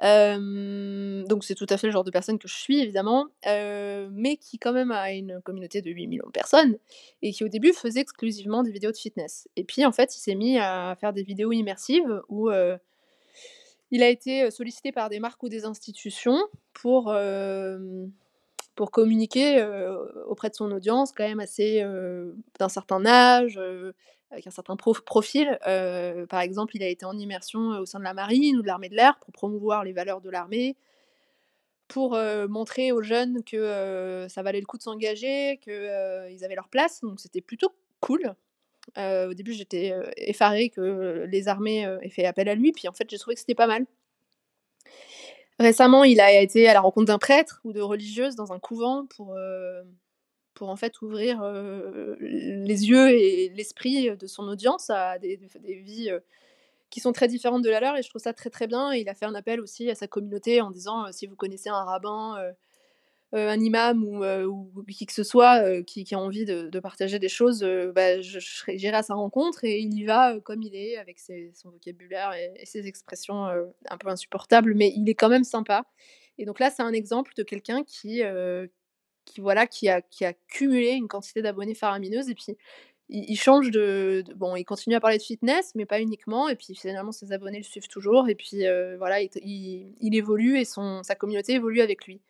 Donc 0.00 1.44
c'est 1.44 1.54
tout 1.54 1.66
à 1.68 1.76
fait 1.76 1.86
le 1.86 1.92
genre 1.92 2.04
de 2.04 2.10
personne 2.10 2.38
que 2.38 2.48
je 2.48 2.54
suis 2.54 2.80
évidemment, 2.80 3.26
mais 3.44 4.36
qui 4.36 4.58
quand 4.58 4.72
même 4.72 4.90
a 4.90 5.12
une 5.12 5.40
communauté 5.42 5.82
de 5.82 5.90
8 5.90 6.02
000 6.02 6.12
000 6.12 6.26
de 6.26 6.32
personnes 6.32 6.76
et 7.22 7.32
qui 7.32 7.44
au 7.44 7.48
début 7.48 7.72
faisait 7.72 8.00
exclusivement 8.00 8.62
des 8.62 8.72
vidéos 8.72 8.92
de 8.92 8.96
fitness. 8.96 9.48
Et 9.56 9.64
puis 9.64 9.84
en 9.84 9.92
fait, 9.92 10.16
il 10.16 10.20
s'est 10.20 10.34
mis 10.34 10.58
à 10.58 10.96
faire 11.00 11.12
des 11.12 11.22
vidéos 11.22 11.52
immersives 11.52 12.22
où, 12.28 12.50
il 13.94 14.02
a 14.02 14.08
été, 14.08 14.50
sollicité 14.50 14.90
par 14.90 15.10
des 15.10 15.20
marques 15.20 15.42
ou 15.42 15.50
des 15.50 15.66
institutions 15.66 16.38
pour, 16.72 17.14
pour 18.74 18.90
communiquer, 18.90 19.64
auprès 20.26 20.48
de 20.50 20.54
son 20.54 20.70
audience 20.72 21.12
quand 21.12 21.24
même 21.24 21.40
assez, 21.40 21.84
d'un 22.58 22.68
certain 22.68 23.04
âge, 23.06 23.60
avec 24.30 24.46
un 24.46 24.50
certain 24.50 24.76
prof 24.76 25.02
profil. 25.02 25.58
Par 26.28 26.40
exemple, 26.40 26.76
il 26.76 26.82
a 26.82 26.88
été 26.88 27.04
en 27.04 27.16
immersion, 27.18 27.60
au 27.78 27.86
sein 27.86 27.98
de 27.98 28.04
la 28.04 28.14
marine 28.14 28.56
ou 28.56 28.62
de 28.62 28.66
l'armée 28.66 28.88
de 28.88 28.96
l'air 28.96 29.18
pour 29.20 29.32
promouvoir 29.32 29.84
les 29.84 29.92
valeurs 29.92 30.20
de 30.20 30.30
l'armée 30.30 30.76
pour, 31.88 32.18
montrer 32.48 32.92
aux 32.92 33.02
jeunes 33.02 33.42
que, 33.44 34.26
ça 34.28 34.42
valait 34.42 34.60
le 34.60 34.66
coup 34.66 34.78
de 34.78 34.82
s'engager, 34.82 35.58
que, 35.64 35.70
heu, 36.26 36.30
ils 36.30 36.44
avaient 36.44 36.54
leur 36.54 36.68
place, 36.68 37.00
donc 37.02 37.20
c'était 37.20 37.40
plutôt 37.42 37.72
cool. 38.00 38.34
Au 38.96 39.34
début, 39.34 39.52
j'étais, 39.52 39.92
effarée 40.16 40.70
que 40.70 41.26
les 41.30 41.48
armées, 41.48 41.82
aient 42.02 42.08
fait 42.10 42.24
appel 42.24 42.48
à 42.48 42.54
lui, 42.54 42.72
puis 42.72 42.88
en 42.88 42.92
fait, 42.92 43.08
j'ai 43.10 43.18
trouvé 43.18 43.34
que 43.34 43.40
c'était 43.40 43.54
pas 43.54 43.66
mal. 43.66 43.86
Récemment, 45.58 46.04
il 46.04 46.20
a 46.20 46.40
été 46.40 46.68
à 46.68 46.74
la 46.74 46.80
rencontre 46.80 47.06
d'un 47.06 47.18
prêtre 47.18 47.60
ou 47.64 47.72
de 47.72 47.80
religieuses 47.80 48.36
dans 48.36 48.52
un 48.52 48.58
couvent 48.58 49.06
pour, 49.06 49.34
heu, 49.36 49.82
pour 50.54 50.70
en 50.70 50.76
fait 50.76 51.02
ouvrir, 51.02 51.42
heu, 51.44 52.16
les 52.20 52.88
yeux 52.88 53.10
et 53.10 53.50
l'esprit 53.50 54.16
de 54.16 54.26
son 54.26 54.44
audience 54.48 54.90
à 54.90 55.18
des 55.18 55.36
vies, 55.84 56.10
heu, 56.10 56.22
qui 56.90 57.00
sont 57.00 57.12
très 57.12 57.28
différentes 57.28 57.62
de 57.64 57.70
la 57.70 57.80
leur 57.80 57.96
et 57.96 58.02
je 58.04 58.10
trouve 58.10 58.22
ça 58.22 58.32
très, 58.34 58.50
très 58.50 58.66
bien. 58.68 58.92
Il 58.94 59.08
a 59.08 59.14
fait 59.14 59.26
un 59.26 59.34
appel 59.36 59.60
aussi 59.60 59.90
à 59.90 59.94
sa 59.96 60.08
communauté 60.08 60.60
en 60.62 60.70
disant, 60.70 61.12
«Si 61.12 61.26
vous 61.26 61.36
connaissez 61.36 61.70
un 61.70 61.84
rabbin, 61.84 62.38
heu, 63.34 63.48
un 63.48 63.60
imam 63.60 64.04
ou 64.04 64.24
heu, 64.24 64.46
ou 64.46 64.70
qui 64.90 65.06
que 65.06 65.12
ce 65.12 65.24
soit, 65.24 65.62
heu, 65.66 65.82
qui 65.82 66.06
a 66.14 66.18
envie 66.18 66.44
de 66.44 66.80
partager 66.80 67.18
des 67.18 67.28
choses, 67.28 67.64
bah, 67.94 68.20
j'irai 68.20 68.96
à 68.96 69.02
sa 69.02 69.14
rencontre» 69.14 69.64
et 69.64 69.80
il 69.80 69.94
y 69.94 70.04
va, 70.04 70.38
comme 70.40 70.62
il 70.62 70.74
est 70.76 70.96
avec 70.98 71.18
son 71.54 71.70
vocabulaire 71.70 72.32
et 72.34 72.64
ses 72.66 72.86
expressions, 72.88 73.46
un 73.46 73.98
peu 73.98 74.08
insupportables, 74.08 74.74
mais 74.74 74.92
il 74.96 75.08
est 75.08 75.14
quand 75.14 75.28
même 75.30 75.44
sympa. 75.44 75.84
Et 76.38 76.44
donc 76.46 76.58
là, 76.60 76.70
c'est 76.70 76.82
un 76.82 76.92
exemple 76.92 77.32
de 77.36 77.42
quelqu'un 77.42 77.84
qui, 77.84 78.22
qui 79.24 79.40
voilà, 79.40 79.66
qui 79.66 79.88
a 79.88 80.02
qui 80.02 80.24
a 80.24 80.32
cumulé 80.48 80.90
une 80.92 81.08
quantité 81.08 81.42
d'abonnés 81.42 81.74
faramineuse 81.74 82.28
et 82.30 82.34
puis 82.34 82.56
il 83.10 83.36
change 83.38 83.70
de 83.70 84.24
bon, 84.36 84.56
il 84.56 84.64
continue 84.64 84.96
à 84.96 85.00
parler 85.00 85.18
de 85.18 85.22
fitness, 85.22 85.72
mais 85.76 85.86
pas 85.86 86.00
uniquement 86.00 86.48
et 86.48 86.56
puis 86.56 86.74
finalement 86.74 87.12
ses 87.12 87.32
abonnés 87.32 87.58
le 87.58 87.64
suivent 87.64 87.88
toujours 87.88 88.28
et 88.28 88.34
puis, 88.36 88.64
voilà, 88.98 89.20
il 89.22 89.30
il 89.44 89.94
il 90.00 90.14
évolue 90.16 90.58
et 90.58 90.64
son 90.64 91.02
sa 91.04 91.14
communauté 91.16 91.54
évolue 91.54 91.82
avec 91.82 92.06
lui. 92.06 92.20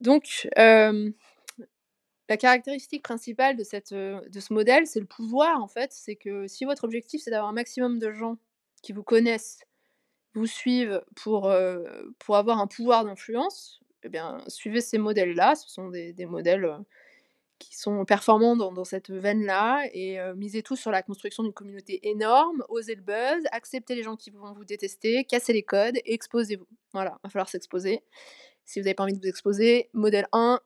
Donc 0.00 0.48
la 0.56 2.36
caractéristique 2.36 3.02
principale 3.02 3.56
de 3.56 3.64
ce 3.64 4.52
modèle, 4.52 4.86
c'est 4.86 5.00
le 5.00 5.06
pouvoir, 5.06 5.62
en 5.62 5.68
fait. 5.68 5.92
C'est 5.92 6.16
que 6.16 6.46
si 6.46 6.64
votre 6.64 6.84
objectif, 6.84 7.22
c'est 7.22 7.30
d'avoir 7.30 7.50
un 7.50 7.54
maximum 7.54 7.98
de 7.98 8.12
gens 8.12 8.36
qui 8.82 8.92
vous 8.92 9.02
connaissent, 9.02 9.60
vous 10.34 10.46
suivent 10.46 11.02
pour, 11.16 11.50
avoir 11.50 12.58
un 12.60 12.66
pouvoir 12.66 13.04
d'influence, 13.04 13.80
et 14.04 14.08
bien, 14.08 14.38
suivez 14.46 14.80
ces 14.80 14.98
modèles-là. 14.98 15.54
Ce 15.54 15.68
sont 15.68 15.88
des 15.88 16.26
modèles, 16.26 16.68
qui 17.58 17.76
sont 17.76 18.04
performants 18.04 18.56
dans 18.56 18.84
cette 18.84 19.10
veine-là 19.10 19.84
et 19.92 20.18
misez 20.36 20.62
tout 20.62 20.76
sur 20.76 20.90
la 20.90 21.02
construction 21.02 21.42
d'une 21.42 21.52
communauté 21.52 22.08
énorme, 22.08 22.64
osez 22.68 22.94
le 22.94 23.02
buzz, 23.02 23.44
acceptez 23.50 23.94
les 23.94 24.02
gens 24.02 24.16
qui 24.16 24.30
vont 24.30 24.52
vous 24.52 24.64
détester, 24.64 25.24
cassez 25.24 25.52
les 25.52 25.62
codes 25.62 25.96
exposez-vous. 26.04 26.66
Voilà, 26.92 27.18
va 27.22 27.30
falloir 27.30 27.48
s'exposer. 27.48 28.02
Si 28.68 28.78
vous 28.78 28.86
avez 28.86 28.94
pas 28.94 29.04
envie 29.04 29.14
de 29.14 29.18
vous 29.18 29.26
exposer, 29.26 29.88
modèle 29.94 30.28
1 30.30 30.60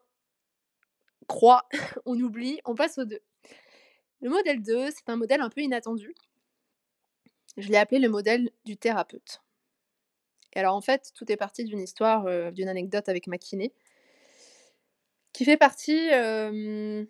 croix, 1.28 1.68
on 2.04 2.18
oublie, 2.18 2.58
on 2.64 2.74
passe 2.74 2.98
au 2.98 3.04
2. 3.04 3.20
Le 4.20 4.28
modèle 4.28 4.60
2, 4.60 4.90
c'est 4.90 5.08
un 5.08 5.14
modèle 5.14 5.40
un 5.40 5.48
peu 5.48 5.60
inattendu. 5.60 6.12
Je 7.56 7.68
l'ai 7.68 7.76
appelé 7.76 8.00
le 8.00 8.08
modèle 8.08 8.50
du 8.64 8.76
thérapeute. 8.76 9.40
Et 10.54 10.58
alors, 10.58 10.74
en 10.74 10.80
fait, 10.80 11.12
tout 11.14 11.30
est 11.30 11.36
parti 11.36 11.62
d'une 11.62 11.78
histoire, 11.78 12.26
heu, 12.26 12.50
d'une 12.50 12.68
anecdote 12.68 13.08
avec 13.08 13.28
ma 13.28 13.38
kiné 13.38 13.72
qui 15.32 15.44
fait 15.44 15.56
partie, 15.56 16.10
heu, 16.12 17.06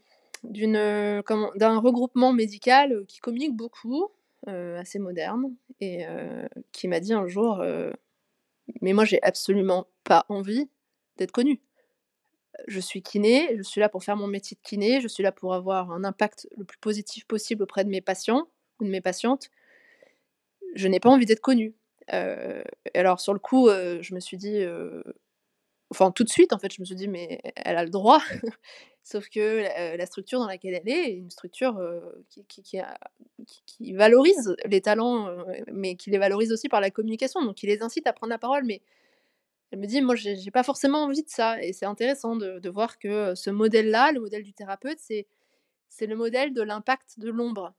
comment 1.25 1.51
d'un 1.57 1.79
regroupement 1.79 2.33
médical, 2.33 3.05
qui 3.09 3.19
communique 3.19 3.57
beaucoup, 3.57 4.09
assez 4.47 4.99
moderne 4.99 5.55
et 5.81 6.05
qui 6.73 6.89
m'a 6.89 7.01
dit 7.01 7.15
un 7.15 7.27
jour, 7.27 7.65
«Mais 8.81 8.93
moi, 8.93 9.05
j'ai 9.05 9.23
absolument 9.23 9.87
pas 10.05 10.25
envie 10.29 10.69
d'être 11.19 11.33
connue. 11.33 11.61
Je 12.69 12.81
suis 12.81 13.03
kiné, 13.03 13.57
je 13.57 13.63
suis 13.63 13.81
là 13.81 13.89
pour 13.89 14.05
faire 14.05 14.17
mon 14.17 14.27
métier 14.27 14.57
de 14.57 14.69
kiné, 14.69 15.01
je 15.01 15.09
suis 15.09 15.23
là 15.23 15.33
pour 15.33 15.55
avoir 15.55 15.91
un 15.93 16.05
impact 16.05 16.49
le 16.57 16.65
plus 16.65 16.79
positif 16.79 17.27
possible 17.27 17.63
auprès 17.65 17.85
de 17.85 17.91
mes 17.91 18.01
patients 18.01 18.49
ou 18.81 18.85
de 18.85 18.91
mes 18.91 19.01
patientes. 19.01 19.51
Je 20.75 20.89
n'ai 20.89 21.01
pas 21.01 21.11
envie 21.11 21.27
d'être 21.27 21.41
connue». 21.41 21.75
Et 22.13 22.99
alors 22.99 23.21
sur 23.21 23.33
le 23.33 23.39
coup, 23.39 23.69
heu, 23.69 24.01
je 24.03 24.15
me 24.15 24.21
suis 24.21 24.37
dit, 24.37 24.57
heu 24.59 25.03
enfin 25.91 26.11
tout 26.13 26.25
de 26.25 26.31
suite 26.31 26.53
en 26.55 26.59
fait, 26.59 26.73
je 26.75 26.81
me 26.83 26.87
suis 26.87 26.97
dit: 26.97 27.09
«Mais 27.09 27.41
elle 27.57 27.77
a 27.77 27.85
le 27.85 27.91
droit». 27.91 28.21
Sauf 29.05 29.29
que, 29.31 29.65
la 29.99 30.07
structure 30.07 30.41
dans 30.41 30.47
laquelle 30.49 30.75
elle 30.75 30.89
est, 30.89 31.11
est 31.13 31.17
une 31.17 31.31
structure, 31.31 31.81
qui 32.31 32.45
qui 33.67 33.93
valorise 33.95 34.57
les 34.67 34.81
talents, 34.83 35.35
mais 35.73 35.97
qui 35.97 36.11
les 36.11 36.19
valorise 36.19 36.53
aussi 36.53 36.69
par 36.69 36.81
la 36.83 36.91
communication, 36.91 37.43
donc 37.45 37.57
qui 37.57 37.67
les 37.69 37.83
incite 37.83 38.07
à 38.09 38.13
prendre 38.15 38.31
la 38.33 38.39
parole. 38.39 38.65
Mais 38.65 38.83
elle 39.73 39.79
me 39.81 39.87
dit: 39.87 40.03
«Moi, 40.03 40.15
j'ai 40.15 40.51
pas 40.53 40.63
forcément 40.63 41.05
envie 41.05 41.23
de 41.23 41.29
ça» 41.31 41.61
et 41.63 41.73
c'est 41.73 41.87
intéressant 41.87 42.37
de 42.37 42.59
de 42.61 42.71
voir 42.71 42.99
que, 42.99 43.35
ce 43.35 43.51
modèle-là, 43.51 44.13
le 44.13 44.21
modèle 44.21 44.43
du 44.43 44.53
thérapeute, 44.53 44.99
c'est 45.01 45.27
le 46.07 46.17
modèle 46.17 46.53
de 46.55 46.63
l'impact 46.63 47.19
de 47.19 47.31
l'ombre. 47.31 47.75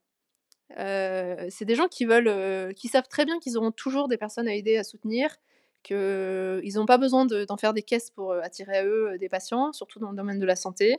C'est 0.78 1.66
des 1.66 1.76
gens 1.76 1.88
qui 1.88 2.06
veulent, 2.06 2.74
qui 2.76 2.88
savent 2.88 3.08
très 3.08 3.26
bien 3.26 3.40
qu'ils 3.40 3.58
auront 3.58 3.72
toujours 3.72 4.08
des 4.08 4.18
personnes 4.18 4.48
à 4.48 4.56
aider, 4.56 4.78
à 4.78 4.84
soutenir, 4.84 5.38
qu'ils 5.84 6.80
ont 6.80 6.86
pas 6.88 6.98
besoin 6.98 7.26
de 7.26 7.46
d'en 7.46 7.58
faire 7.58 7.74
des 7.74 7.84
caisses 7.84 8.10
pour, 8.10 8.34
attirer 8.34 8.78
à 8.80 8.86
eux, 8.86 9.18
des 9.20 9.30
patients, 9.30 9.72
surtout 9.74 10.00
dans 10.00 10.12
le 10.12 10.18
domaine 10.18 10.40
de 10.40 10.46
la 10.48 10.56
santé. 10.56 10.98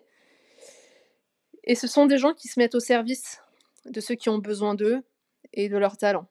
Et 1.64 1.74
ce 1.74 1.86
sont 1.88 2.06
des 2.06 2.18
gens 2.18 2.34
qui 2.34 2.48
se 2.48 2.60
mettent 2.60 2.74
au 2.76 2.80
service 2.80 3.40
de 3.86 4.00
ceux 4.00 4.14
qui 4.14 4.28
ont 4.28 4.38
besoin 4.38 4.74
d'eux 4.74 5.02
et 5.54 5.68
de 5.68 5.76
leurs 5.76 5.96
talents. 5.96 6.28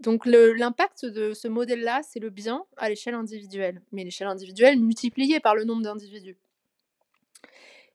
Donc 0.00 0.26
l'impact 0.26 1.06
de 1.06 1.32
ce 1.32 1.48
modèle-là, 1.48 2.02
c'est 2.02 2.20
le 2.20 2.30
bien 2.30 2.64
à 2.76 2.88
l'échelle 2.88 3.14
individuelle, 3.14 3.80
mais 3.92 4.04
l'échelle 4.04 4.28
individuelle 4.28 4.78
multipliée 4.78 5.40
par 5.40 5.54
le 5.54 5.64
nombre 5.64 5.82
d'individus. 5.82 6.36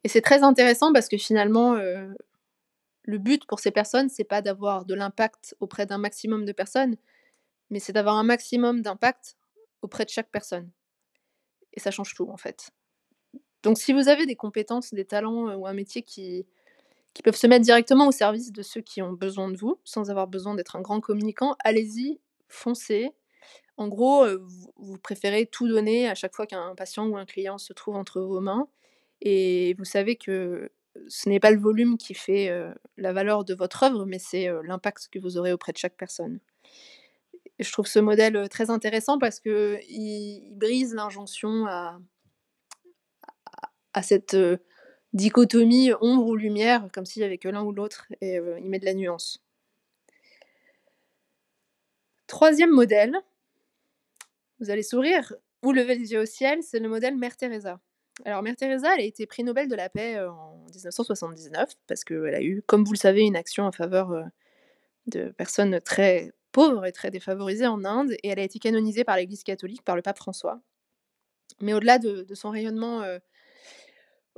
Et 0.03 0.07
c'est 0.07 0.21
très 0.21 0.41
intéressant 0.43 0.91
parce 0.93 1.07
que 1.07 1.17
finalement, 1.17 1.75
heu, 1.75 2.15
le 3.03 3.17
but 3.19 3.45
pour 3.45 3.59
ces 3.59 3.71
personnes, 3.71 4.09
c'est 4.09 4.23
pas 4.23 4.41
d'avoir 4.41 4.85
de 4.85 4.95
l'impact 4.95 5.55
auprès 5.59 5.85
d'un 5.85 5.99
maximum 5.99 6.45
de 6.45 6.51
personnes, 6.51 6.95
mais 7.69 7.79
c'est 7.79 7.93
d'avoir 7.93 8.15
un 8.15 8.23
maximum 8.23 8.81
d'impact 8.81 9.37
auprès 9.83 10.05
de 10.05 10.09
chaque 10.09 10.29
personne. 10.31 10.69
Et 11.73 11.79
ça 11.79 11.91
change 11.91 12.15
tout, 12.15 12.29
en 12.29 12.37
fait. 12.37 12.71
Donc 13.63 13.77
si 13.77 13.93
vous 13.93 14.09
avez 14.09 14.25
des 14.25 14.35
compétences, 14.35 14.93
des 14.93 15.05
talents, 15.05 15.49
heu, 15.49 15.55
ou 15.55 15.67
un 15.67 15.73
métier 15.73 16.01
qui 16.01 16.47
qui 17.13 17.23
peuvent 17.23 17.35
se 17.35 17.47
mettre 17.47 17.65
directement 17.65 18.07
au 18.07 18.11
service 18.11 18.51
de 18.51 18.61
ceux 18.61 18.81
qui 18.81 19.01
ont 19.01 19.13
besoin 19.13 19.49
de 19.51 19.57
vous, 19.57 19.79
sans 19.83 20.09
avoir 20.11 20.27
besoin 20.27 20.55
d'être 20.55 20.75
un 20.77 20.81
grand 20.81 21.01
communicant, 21.01 21.55
allez-y, 21.63 22.19
foncez. 22.47 23.11
En 23.77 23.87
gros, 23.89 24.25
heu, 24.25 24.43
vous 24.77 24.97
préférez 24.99 25.47
tout 25.47 25.67
donner 25.67 26.09
à 26.09 26.15
chaque 26.15 26.35
fois 26.35 26.47
qu'un 26.47 26.75
patient 26.75 27.07
ou 27.07 27.17
un 27.17 27.25
client 27.25 27.57
se 27.57 27.73
trouve 27.73 27.95
entre 27.95 28.21
vos 28.21 28.41
mains 28.41 28.67
et 29.21 29.75
vous 29.79 29.85
savez 29.85 30.15
que 30.17 30.71
ce 31.07 31.29
n'est 31.29 31.39
pas 31.39 31.51
le 31.51 31.59
volume 31.59 31.97
qui 31.97 32.13
fait, 32.15 32.49
heu, 32.51 32.73
la 32.97 33.13
valeur 33.13 33.45
de 33.45 33.53
votre 33.55 33.83
œuvre, 33.83 34.05
mais 34.05 34.19
c'est, 34.19 34.49
heu, 34.49 34.61
l'impact 34.63 35.09
que 35.11 35.19
vous 35.19 35.37
aurez 35.37 35.53
auprès 35.53 35.71
de 35.73 35.77
chaque 35.77 35.97
personne. 35.97 36.39
Je 37.59 37.71
trouve 37.71 37.87
ce 37.87 37.99
modèle, 37.99 38.47
très 38.49 38.69
intéressant 38.69 39.19
parce 39.19 39.39
qu'il 39.39 39.79
il 39.89 40.53
brise 40.57 40.93
l'injonction 40.93 41.65
à 41.67 41.99
à 43.93 44.03
cette, 44.03 44.35
dichotomie 45.13 45.91
ombre 46.01 46.27
ou 46.27 46.35
lumière, 46.35 46.87
comme 46.93 47.05
s'il 47.05 47.21
y 47.21 47.25
avait 47.25 47.37
que 47.37 47.49
l'un 47.49 47.63
ou 47.63 47.71
l'autre 47.71 48.07
et 48.21 48.39
heu, 48.39 48.55
il 48.59 48.69
met 48.69 48.79
de 48.79 48.85
la 48.85 48.93
nuance. 48.93 49.41
3e 52.27 52.71
modèle 52.71 53.21
vous 54.59 54.69
allez 54.69 54.83
sourire 54.83 55.33
ou 55.63 55.71
lever 55.71 55.95
les 55.95 56.11
yeux 56.13 56.21
au 56.21 56.25
ciel, 56.25 56.59
c'est 56.63 56.79
le 56.79 56.89
modèle 56.89 57.17
Mère 57.17 57.35
Teresa. 57.35 57.79
Alors 58.25 58.43
Mère 58.43 58.55
Teresa, 58.55 58.93
elle 58.95 59.01
a 59.01 59.05
été 59.05 59.25
prix 59.25 59.43
Nobel 59.43 59.67
de 59.67 59.75
la 59.75 59.89
paix, 59.89 60.17
heu, 60.17 60.29
en 60.29 60.57
1979 60.73 61.73
parce 61.87 62.03
qu'elle 62.03 62.35
a 62.35 62.41
eu, 62.41 62.61
comme 62.67 62.83
vous 62.83 62.93
le 62.93 62.97
savez, 62.97 63.21
une 63.21 63.35
action 63.35 63.65
en 63.65 63.71
faveur, 63.71 64.11
heu, 64.11 64.23
de 65.07 65.29
personnes 65.37 65.79
très 65.81 66.31
pauvres 66.51 66.85
et 66.85 66.91
très 66.91 67.11
défavorisées 67.11 67.67
en 67.67 67.85
Inde 67.85 68.11
et 68.23 68.29
elle 68.29 68.39
a 68.39 68.43
été 68.43 68.59
canonisée 68.59 69.03
par 69.03 69.17
l'Église 69.17 69.43
catholique, 69.43 69.83
par 69.83 69.95
le 69.95 70.01
pape 70.01 70.17
François. 70.17 70.61
Mais 71.61 71.73
au-delà 71.73 71.99
de 71.99 72.25
son 72.33 72.49
rayonnement, 72.49 73.03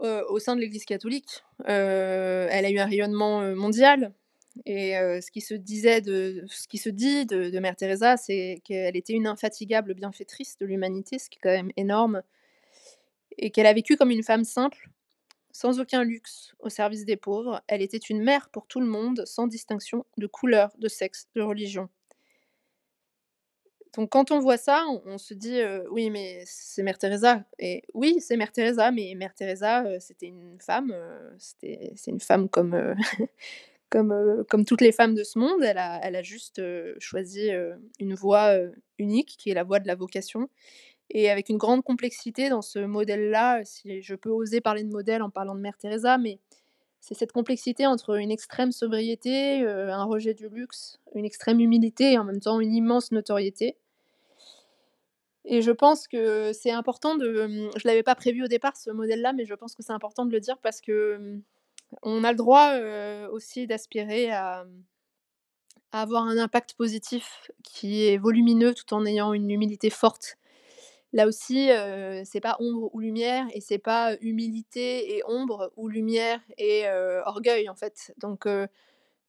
heu, 0.02 0.24
au 0.30 0.40
sein 0.40 0.56
de 0.56 0.62
l'Église 0.62 0.86
catholique, 0.86 1.44
heu, 1.62 2.48
elle 2.50 2.66
a 2.66 2.72
eu 2.72 2.80
un 2.80 2.86
rayonnement, 2.86 3.42
heu, 3.44 3.56
mondial 3.56 4.14
et 4.68 4.94
ce 5.22 5.32
qui 5.32 5.42
se 5.42 5.56
dit 5.56 5.82
de 7.26 7.50
de 7.50 7.60
Mère 7.60 7.76
Teresa, 7.76 8.18
c'est 8.18 8.62
qu'elle 8.64 8.96
était 8.96 9.14
une 9.14 9.28
infatigable 9.28 9.96
bienfaitrice 9.96 10.58
de 10.60 10.66
l'humanité, 10.68 11.20
ce 11.20 11.30
qui 11.30 11.38
est 11.40 11.42
quand 11.42 11.50
même 11.50 11.72
énorme 11.78 12.22
et 13.38 13.52
qu'elle 13.52 13.66
a 13.68 13.74
vécu 13.74 13.96
comme 13.96 14.12
une 14.12 14.24
femme 14.24 14.44
simple, 14.44 14.90
sans 15.52 15.80
aucun 15.80 16.04
luxe, 16.04 16.54
au 16.60 16.70
service 16.70 17.06
des 17.06 17.18
pauvres. 17.18 17.64
Elle 17.68 17.82
était 17.82 17.98
une 17.98 18.24
mère 18.24 18.50
pour 18.50 18.68
tout 18.68 18.80
le 18.82 18.88
monde, 18.88 19.24
sans 19.26 19.48
distinction 19.48 20.06
de 20.18 20.28
couleur, 20.28 20.72
de 20.80 20.88
sexe, 20.90 21.28
de 21.36 21.42
religion. 21.44 21.90
Donc 23.96 24.10
quand 24.10 24.32
on 24.32 24.40
voit 24.40 24.58
ça, 24.58 24.86
on 25.06 25.18
se 25.18 25.34
dit, 25.34 25.60
«Oui, 25.92 26.10
mais 26.10 26.44
c'est 26.46 26.82
Mère 26.82 26.98
Teresa» 26.98 27.44
et 27.60 27.84
oui, 27.94 28.20
c'est 28.20 28.38
Mère 28.38 28.52
Teresa, 28.52 28.92
mais 28.92 29.14
Mère 29.16 29.36
Teresa, 29.36 30.00
c'était 30.00 30.28
une 30.28 30.58
femme, 30.60 30.96
c'était 31.38 31.92
c'est 31.96 32.10
une 32.10 32.20
femme 32.20 32.50
comme, 32.50 32.76
comme, 33.90 34.44
comme 34.50 34.66
toutes 34.66 34.82
les 34.82 34.92
femmes 34.92 35.14
de 35.14 35.24
ce 35.24 35.38
monde. 35.38 35.64
Elle 35.64 35.78
a 35.78 36.00
elle 36.02 36.16
a 36.16 36.24
juste, 36.24 36.62
choisi, 37.00 37.50
une 38.00 38.16
voie, 38.16 38.58
unique 38.98 39.36
qui 39.38 39.52
est 39.52 39.54
la 39.54 39.64
voie 39.64 39.80
de 39.80 39.88
la 39.88 39.96
vocation 39.96 40.50
et 41.10 41.30
avec 41.30 41.50
une 41.50 41.58
grande 41.58 41.84
complexité 41.84 42.50
dans 42.50 42.62
ce 42.62 42.80
modèle-là, 42.80 43.64
si 43.66 44.02
je 44.02 44.16
peux 44.16 44.30
oser 44.30 44.62
parler 44.62 44.84
de 44.84 44.92
modèle 44.92 45.22
en 45.22 45.30
parlant 45.30 45.56
de 45.56 45.60
Mère 45.60 45.78
Teresa, 45.78 46.18
mais 46.18 46.40
c'est 47.00 47.14
cette 47.14 47.32
complexité 47.32 47.86
entre 47.86 48.18
une 48.18 48.32
extrême 48.32 48.72
sobriété, 48.72 49.66
un 49.68 50.06
rejet 50.06 50.34
du 50.34 50.50
luxe, 50.50 51.00
une 51.14 51.26
extrême 51.26 51.60
humilité 51.60 52.14
et 52.14 52.18
en 52.18 52.24
même 52.24 52.40
temps 52.40 52.60
une 52.60 52.74
immense 52.74 53.12
notoriété. 53.12 53.78
Et 55.46 55.62
je 55.62 55.72
pense 55.72 56.08
que 56.08 56.54
c'est 56.54 56.72
important 56.72 57.16
de, 57.16 57.70
je 57.76 57.88
l'avais 57.88 58.04
pas 58.04 58.16
prévu 58.16 58.44
au 58.44 58.48
départ 58.48 58.78
ce 58.78 58.92
modèle-là, 58.92 59.34
mais 59.34 59.46
je 59.46 59.54
pense 59.54 59.76
que 59.76 59.84
c'est 59.84 59.92
important 59.92 60.26
de 60.26 60.32
le 60.32 60.40
dire 60.40 60.58
parce 60.60 60.80
que, 60.80 61.40
on 62.02 62.24
a 62.24 62.32
le 62.32 62.38
droit, 62.38 62.74
aussi 63.30 63.68
d'aspirer 63.68 64.32
à, 64.32 64.66
avoir 65.92 66.24
un 66.24 66.38
impact 66.38 66.74
positif 66.74 67.52
qui 67.64 68.08
est 68.08 68.18
volumineux 68.18 68.74
tout 68.74 68.94
en 68.96 69.06
ayant 69.06 69.34
une 69.34 69.52
humilité 69.52 69.90
forte. 69.92 70.38
Là 71.12 71.28
aussi, 71.28 71.70
heu, 71.70 72.24
c'est 72.26 72.42
pas 72.42 72.58
ombre 72.60 72.90
ou 72.94 73.00
lumière 73.00 73.46
et 73.54 73.62
c'est 73.62 73.78
pas 73.78 74.16
humilité 74.22 75.16
et 75.16 75.22
ombre 75.28 75.72
ou 75.76 75.88
lumière 75.88 76.40
et 76.58 76.86
orgueil 77.26 77.70
en 77.70 77.76
fait. 77.76 78.14
Donc 78.18 78.48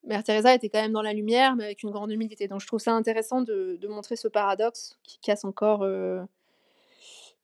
Mère 0.06 0.22
Teresa 0.22 0.54
était 0.54 0.68
quand 0.68 0.82
même 0.82 0.92
dans 0.92 1.02
la 1.02 1.12
lumière, 1.12 1.56
mais 1.56 1.64
avec 1.64 1.82
une 1.82 1.90
grande 1.90 2.10
humilité. 2.12 2.48
Donc 2.48 2.60
je 2.60 2.66
trouve 2.66 2.80
ça 2.80 2.92
intéressant 2.92 3.42
de 3.42 3.86
montrer 3.88 4.16
ce 4.16 4.28
paradoxe 4.28 4.98
qui 5.02 5.18
casse 5.18 5.44
encore, 5.44 5.84
heu 5.84 6.20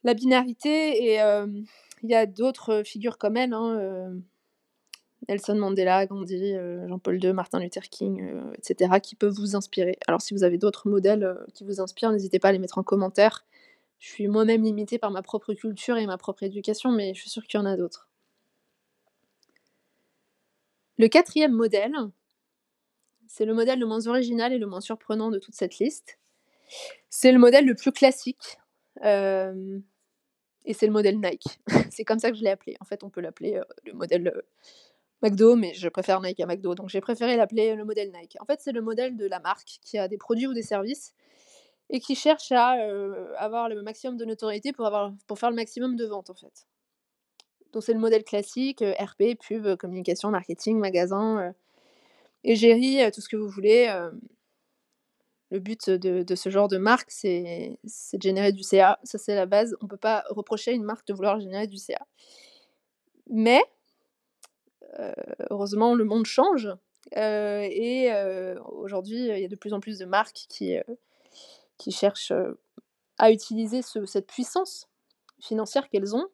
la 0.04 0.14
binarité 0.14 1.04
et 1.04 1.14
hem, 1.14 1.64
il 2.02 2.10
y 2.10 2.14
a 2.14 2.26
d'autres 2.26 2.82
figures 2.84 3.18
comme 3.18 3.36
elle, 3.36 3.52
hein, 3.52 3.78
heu, 3.78 4.22
Nelson 5.28 5.54
Mandela, 5.56 6.06
Gandhi, 6.06 6.54
Jean-Paul 6.88 7.22
II, 7.22 7.32
Martin 7.32 7.60
Luther 7.60 7.88
King, 7.90 8.22
heu, 8.22 8.52
et 8.54 8.60
cetera, 8.62 9.00
qui 9.00 9.14
peuvent 9.14 9.34
vous 9.34 9.56
inspirer. 9.56 9.98
Alors 10.06 10.20
si 10.22 10.34
vous 10.34 10.44
avez 10.44 10.58
d'autres 10.58 10.88
modèles, 10.88 11.36
qui 11.54 11.64
vous 11.64 11.80
inspirent, 11.80 12.12
n'hésitez 12.12 12.38
pas 12.38 12.48
à 12.48 12.52
les 12.52 12.58
mettre 12.58 12.78
en 12.78 12.82
commentaire. 12.82 13.44
Je 13.98 14.08
suis 14.08 14.28
moi-même 14.28 14.62
limitée 14.62 14.98
par 14.98 15.10
ma 15.10 15.22
propre 15.22 15.52
culture 15.54 15.98
et 15.98 16.06
ma 16.06 16.16
propre 16.16 16.42
éducation, 16.42 16.90
mais 16.90 17.12
je 17.14 17.20
suis 17.20 17.30
sûre 17.30 17.46
qu'il 17.46 17.60
y 17.60 17.62
en 17.62 17.66
a 17.66 17.76
d'autres. 17.76 18.08
Le 20.96 21.08
quatrième 21.08 21.52
modèle, 21.52 21.94
c'est 23.30 23.44
le 23.44 23.54
modèle 23.54 23.78
le 23.78 23.86
moins 23.86 24.08
original 24.08 24.52
et 24.52 24.58
le 24.58 24.66
moins 24.66 24.80
surprenant 24.80 25.30
de 25.30 25.38
toute 25.38 25.54
cette 25.54 25.78
liste. 25.78 26.18
C'est 27.10 27.30
le 27.30 27.38
modèle 27.38 27.64
le 27.64 27.76
plus 27.76 27.92
classique. 27.92 28.58
Euh, 29.04 29.78
et 30.64 30.74
c'est 30.74 30.86
le 30.86 30.92
modèle 30.92 31.20
Nike. 31.20 31.60
c'est 31.92 32.04
comme 32.04 32.18
ça 32.18 32.32
que 32.32 32.36
je 32.36 32.42
l'ai 32.42 32.50
appelé. 32.50 32.76
En 32.80 32.84
fait, 32.84 33.04
on 33.04 33.08
peut 33.08 33.20
l'appeler 33.20 33.54
euh, 33.54 33.62
le 33.84 33.92
modèle 33.92 34.26
euh, 34.26 34.42
McDo, 35.22 35.54
mais 35.54 35.72
je 35.74 35.88
préfère 35.88 36.20
Nike 36.20 36.40
à 36.40 36.46
McDo. 36.46 36.74
Donc 36.74 36.88
j'ai 36.88 37.00
préféré 37.00 37.36
l'appeler 37.36 37.76
le 37.76 37.84
modèle 37.84 38.10
Nike. 38.10 38.36
En 38.40 38.44
fait, 38.46 38.60
c'est 38.60 38.72
le 38.72 38.82
modèle 38.82 39.16
de 39.16 39.26
la 39.26 39.38
marque 39.38 39.78
qui 39.80 39.96
a 39.96 40.08
des 40.08 40.18
produits 40.18 40.48
ou 40.48 40.52
des 40.52 40.62
services 40.62 41.14
et 41.88 42.00
qui 42.00 42.16
cherche 42.16 42.50
à 42.50 42.70
avoir 43.36 43.68
le 43.68 43.80
maximum 43.82 44.16
de 44.16 44.24
notoriété 44.24 44.72
pour, 44.72 44.88
faire 45.36 45.50
le 45.50 45.56
maximum 45.56 45.94
de 45.94 46.04
ventes, 46.04 46.30
en 46.30 46.34
fait. 46.34 46.66
Donc 47.72 47.84
c'est 47.84 47.94
le 47.94 48.00
modèle 48.00 48.24
classique, 48.24 48.82
RP, 48.82 49.38
pub, 49.40 49.76
communication, 49.76 50.30
marketing, 50.30 50.78
magasin, 50.78 51.54
égérie, 52.44 53.10
tout 53.12 53.20
ce 53.20 53.28
que 53.28 53.36
vous 53.36 53.48
voulez. 53.48 53.92
Le 55.50 55.58
but 55.58 55.90
de, 55.90 56.34
ce 56.34 56.48
genre 56.48 56.68
de 56.68 56.78
marque, 56.78 57.10
c'est 57.10 57.78
de 58.12 58.22
générer 58.22 58.52
du 58.52 58.62
CA. 58.62 59.00
Ça, 59.02 59.18
c'est 59.18 59.34
la 59.34 59.46
base. 59.46 59.76
On 59.80 59.86
ne 59.86 59.90
peut 59.90 59.96
pas 59.96 60.24
reprocher 60.28 60.70
à 60.70 60.74
une 60.74 60.84
marque 60.84 61.06
de 61.08 61.12
vouloir 61.12 61.40
générer 61.40 61.66
du 61.66 61.76
CA. 61.76 62.06
Mais, 63.28 63.62
euh, 65.00 65.12
heureusement, 65.50 65.94
le 65.94 66.04
monde 66.04 66.24
change. 66.24 66.68
Euh, 67.16 67.66
et 67.68 68.12
euh, 68.12 68.60
aujourd'hui, 68.62 69.28
il 69.28 69.38
y 69.40 69.44
a 69.44 69.48
de 69.48 69.56
plus 69.56 69.72
en 69.72 69.80
plus 69.80 69.98
de 69.98 70.04
marques 70.04 70.46
qui, 70.48 70.76
qui 71.78 71.90
cherchent 71.90 72.32
à 73.18 73.32
utiliser 73.32 73.82
cette 73.82 74.26
puissance 74.28 74.88
financière 75.40 75.88
qu'elles 75.88 76.14
ont, 76.14 76.28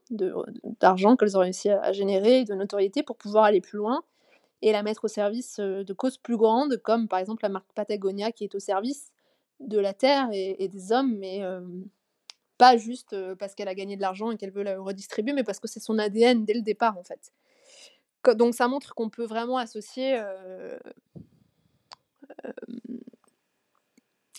d'argent 0.81 1.17
qu'elles 1.17 1.37
ont 1.39 1.41
réussi 1.41 1.71
à, 1.71 1.93
générer, 1.93 2.45
de 2.45 2.55
notoriété 2.55 3.03
pour 3.03 3.17
pouvoir 3.17 3.45
aller 3.45 3.61
plus 3.61 3.79
loin 3.79 4.03
et 4.63 4.73
la 4.73 4.83
mettre 4.83 5.05
au 5.05 5.09
service 5.09 5.59
de 5.61 5.93
causes 5.93 6.19
plus 6.19 6.37
grandes, 6.37 6.79
comme 6.79 7.09
par 7.09 7.19
exemple 7.19 7.43
la 7.43 7.49
marque 7.49 7.73
Patagonia 7.75 8.33
qui 8.33 8.45
est 8.45 8.55
au 8.55 8.59
service 8.59 9.13
de 9.61 9.79
la 9.79 9.95
terre 9.95 10.29
et, 10.33 10.69
des 10.69 10.93
hommes, 10.93 11.17
mais 11.17 11.43
pas 12.59 12.77
juste 12.77 13.15
parce 13.35 13.55
qu'elle 13.55 13.69
a 13.69 13.75
gagné 13.75 13.97
de 13.97 14.01
l'argent 14.01 14.31
et 14.31 14.37
qu'elle 14.37 14.51
veut 14.51 14.65
le 14.65 14.81
redistribuer, 14.81 15.33
mais 15.33 15.45
parce 15.45 15.61
que 15.61 15.69
c'est 15.69 15.81
son 15.81 15.99
ADN 15.99 16.45
dès 16.45 16.55
le 16.55 16.63
départ 16.63 16.97
en 16.99 17.03
fait. 17.03 17.33
Donc 18.35 18.55
ça 18.55 18.67
montre 18.67 18.95
qu'on 18.95 19.09
peut 19.09 19.25
vraiment 19.25 19.59
associer 19.59 20.21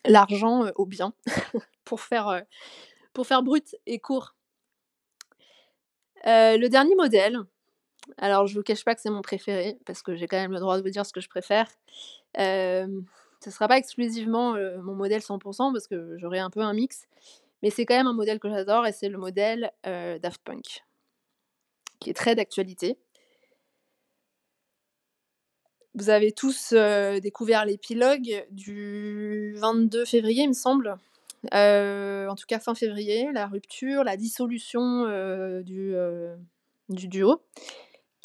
l'argent 0.06 0.70
au 0.76 0.86
bien 0.86 1.14
pour 1.86 2.02
faire, 2.02 2.44
pour 3.14 3.28
faire 3.28 3.44
brut 3.44 3.76
et 3.86 4.00
court. 4.00 4.36
le 6.26 6.68
dernier 6.68 6.96
modèle, 6.96 7.40
alors, 8.18 8.48
je 8.48 8.56
vous 8.56 8.64
cache 8.64 8.84
pas 8.84 8.96
que 8.96 9.02
c'est 9.02 9.10
mon 9.10 9.22
préféré, 9.22 9.78
parce 9.86 10.02
que 10.02 10.16
j'ai 10.16 10.28
quand 10.28 10.38
même 10.38 10.54
le 10.54 10.60
droit 10.60 10.78
de 10.78 10.84
vous 10.84 10.90
dire 10.90 11.06
ce 11.06 11.14
que 11.14 11.22
je 11.22 11.30
préfère. 11.30 11.68
ce 12.36 12.86
ne 12.86 13.52
sera 13.52 13.68
pas 13.68 13.78
exclusivement 13.78 14.54
mon 14.82 14.96
modèle 14.96 15.22
100%, 15.22 15.74
parce 15.74 15.88
que 15.88 16.18
j'aurai 16.18 16.40
un 16.40 16.50
peu 16.50 16.62
un 16.62 16.74
mix, 16.74 17.08
mais 17.62 17.70
c'est 17.70 17.86
quand 17.86 17.96
même 17.96 18.08
un 18.08 18.14
modèle 18.14 18.40
que 18.40 18.50
j'adore, 18.50 18.86
et 18.86 18.92
c'est 18.92 19.10
le 19.10 19.18
modèle 19.18 19.72
Daft 19.84 20.42
Punk, 20.44 20.84
qui 22.00 22.10
est 22.10 22.14
très 22.14 22.36
d'actualité. 22.36 22.98
Vous 25.96 26.10
avez 26.10 26.32
tous 26.32 26.74
découvert 27.22 27.66
l'épilogue 27.66 28.46
du 28.52 29.56
22 29.58 30.06
février, 30.06 30.44
il 30.44 30.50
me 30.50 30.54
semble. 30.54 30.98
en 31.52 32.36
tout 32.36 32.46
cas, 32.48 32.60
fin 32.60 32.76
février, 32.76 33.32
la 33.32 33.48
rupture, 33.48 34.04
la 34.04 34.18
dissolution 34.18 35.06
du 35.64 35.96
duo 36.90 37.42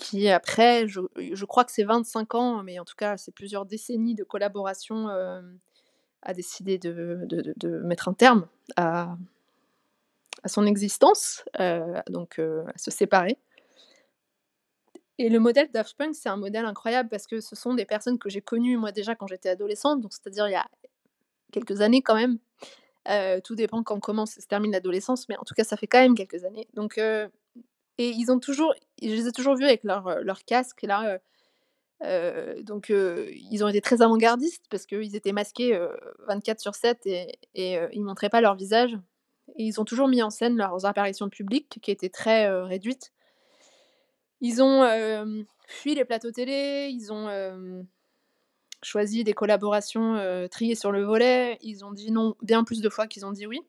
qui 0.02 0.28
après, 0.28 0.88
je, 0.88 1.44
crois 1.44 1.64
que 1.64 1.71
c'est 1.71 1.85
25 1.85 2.35
ans, 2.35 2.62
mais 2.62 2.78
en 2.80 2.85
tout 2.85 2.97
cas, 2.97 3.16
c'est 3.16 3.32
plusieurs 3.32 3.64
décennies 3.64 4.16
de 4.16 4.25
collaboration, 4.25 5.09
a 5.09 6.35
décidé 6.35 6.78
de, 6.78 7.80
mettre 7.85 8.09
un 8.09 8.14
terme 8.14 8.49
à, 8.76 9.16
son 10.47 10.66
existence, 10.66 11.44
donc 12.09 12.40
à 12.40 12.77
se 12.77 12.90
séparer. 12.90 13.38
Et 15.18 15.29
le 15.29 15.38
modèle 15.38 15.70
Daft 15.72 15.96
c'est 16.14 16.29
un 16.29 16.37
modèle 16.37 16.64
incroyable 16.64 17.09
parce 17.09 17.29
que 17.29 17.40
ce 17.40 17.55
sont 17.55 17.74
des 17.74 17.85
personnes 17.85 18.18
que 18.18 18.29
j'ai 18.29 18.40
connues 18.40 18.77
moi 18.77 18.90
déjà 18.90 19.14
quand 19.14 19.29
j'étais 19.29 19.50
adolescente, 19.50 20.00
donc 20.00 20.12
c'est-à-dire 20.12 20.48
il 20.48 20.53
y 20.53 20.57
a 20.57 20.66
quelques 21.53 21.81
années 21.81 22.03
quand 22.03 22.16
même. 22.16 22.38
tout 23.42 23.55
dépend 23.55 23.85
quand 23.85 24.00
commence 24.00 24.37
et 24.37 24.40
se 24.40 24.48
termine 24.48 24.72
l'adolescence, 24.72 25.29
mais 25.29 25.37
en 25.37 25.44
tout 25.44 25.55
cas 25.55 25.62
ça 25.62 25.77
fait 25.77 25.87
quand 25.87 26.00
même 26.00 26.16
quelques 26.16 26.44
années. 26.44 26.66
Donc 26.74 26.98
et 27.98 28.11
ils 28.11 28.31
ont 28.31 28.38
toujours 28.38 28.74
je 29.00 29.09
les 29.09 29.26
ai 29.26 29.33
toujours 29.33 29.57
vus 29.57 29.64
avec 29.64 29.85
leur, 29.85 30.07
euh, 30.07 30.20
leur 30.22 30.44
casque 30.44 30.83
là, 30.83 31.18
euh, 32.02 32.62
donc 32.62 32.90
ils 32.90 33.64
ont 33.64 33.68
été 33.68 33.81
très 33.81 34.02
avant-gardistes 34.02 34.64
parce 34.70 34.87
qu'ils 34.87 35.14
étaient 35.14 35.33
masqués, 35.33 35.78
24 36.26 36.61
sur 36.61 36.74
7 36.74 37.07
et 37.07 37.38
et 37.55 37.78
ils 37.92 38.02
montraient 38.02 38.31
pas 38.31 38.40
leur 38.40 38.55
visage 38.55 38.98
et 39.57 39.64
ils 39.64 39.81
ont 39.81 39.85
toujours 39.85 40.09
mis 40.09 40.22
en 40.22 40.31
scène 40.31 40.57
leurs 40.57 40.87
apparitions 40.87 41.28
publiques 41.28 41.78
qui 41.83 41.90
étaient 41.90 42.09
très, 42.09 42.48
réduites. 42.62 43.12
Ils 44.40 44.62
ont, 44.62 44.85
fui 45.68 45.94
les 45.94 46.05
plateaux 46.05 46.33
télé, 46.33 46.88
ils 46.90 47.12
ont, 47.12 47.87
choisi 48.83 49.22
des 49.22 49.33
collaborations, 49.33 50.48
triées 50.50 50.74
sur 50.74 50.90
le 50.90 51.05
volet, 51.05 51.59
ils 51.62 51.85
ont 51.85 51.92
dit 51.92 52.11
non 52.11 52.35
bien 52.42 52.64
plus 52.64 52.81
de 52.81 52.88
fois 52.88 53.07
qu'ils 53.07 53.24
ont 53.24 53.33
dit 53.33 53.46
oui. 53.46 53.61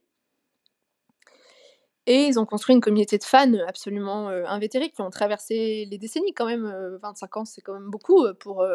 Et 2.05 2.25
ils 2.25 2.39
ont 2.39 2.45
construit 2.45 2.75
une 2.75 2.81
communauté 2.81 3.17
de 3.17 3.23
fans 3.23 3.53
absolument 3.67 4.29
euh, 4.29 4.43
invétérés 4.45 4.89
qui 4.89 5.01
ont 5.01 5.09
traversé 5.09 5.87
les 5.89 5.97
décennies 5.97 6.33
quand 6.33 6.45
même. 6.45 6.97
25 7.01 7.37
ans, 7.37 7.45
c'est 7.45 7.61
quand 7.61 7.73
même 7.73 7.89
beaucoup 7.89 8.25
pour, 8.39 8.65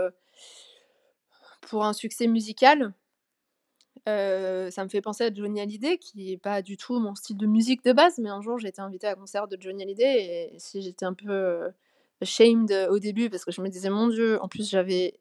pour 1.63 1.85
un 1.85 1.93
succès 1.93 2.27
musical. 2.27 2.95
ça 4.07 4.85
me 4.85 4.89
fait 4.89 5.03
penser 5.03 5.25
à 5.25 5.35
Johnny 5.35 5.61
Hallyday, 5.61 5.99
qui 5.99 6.31
n'est 6.31 6.39
pas 6.39 6.63
du 6.63 6.77
tout 6.77 6.99
mon 6.99 7.15
style 7.15 7.37
de 7.37 7.47
musique 7.47 7.85
de 7.85 7.93
base, 7.93 8.19
mais 8.19 8.31
un 8.31 8.41
jour 8.41 8.59
j'ai 8.59 8.69
été 8.69 8.81
invitée 8.81 9.07
à 9.09 9.13
un 9.13 9.17
concert 9.17 9.47
de 9.47 9.59
Johnny 9.61 9.83
Hallyday 9.83 10.53
et 10.55 10.59
si 10.59 10.81
j'étais 10.81 11.05
un 11.05 11.15
peu 11.15 11.71
shamed 12.23 12.73
au 12.91 12.99
début 12.99 13.29
parce 13.29 13.45
que 13.45 13.53
je 13.53 13.61
me 13.61 13.69
disais 13.69 13.91
mon 13.91 14.09
Dieu, 14.09 14.43
en 14.43 14.49
plus 14.49 14.69
j'avais 14.69 15.19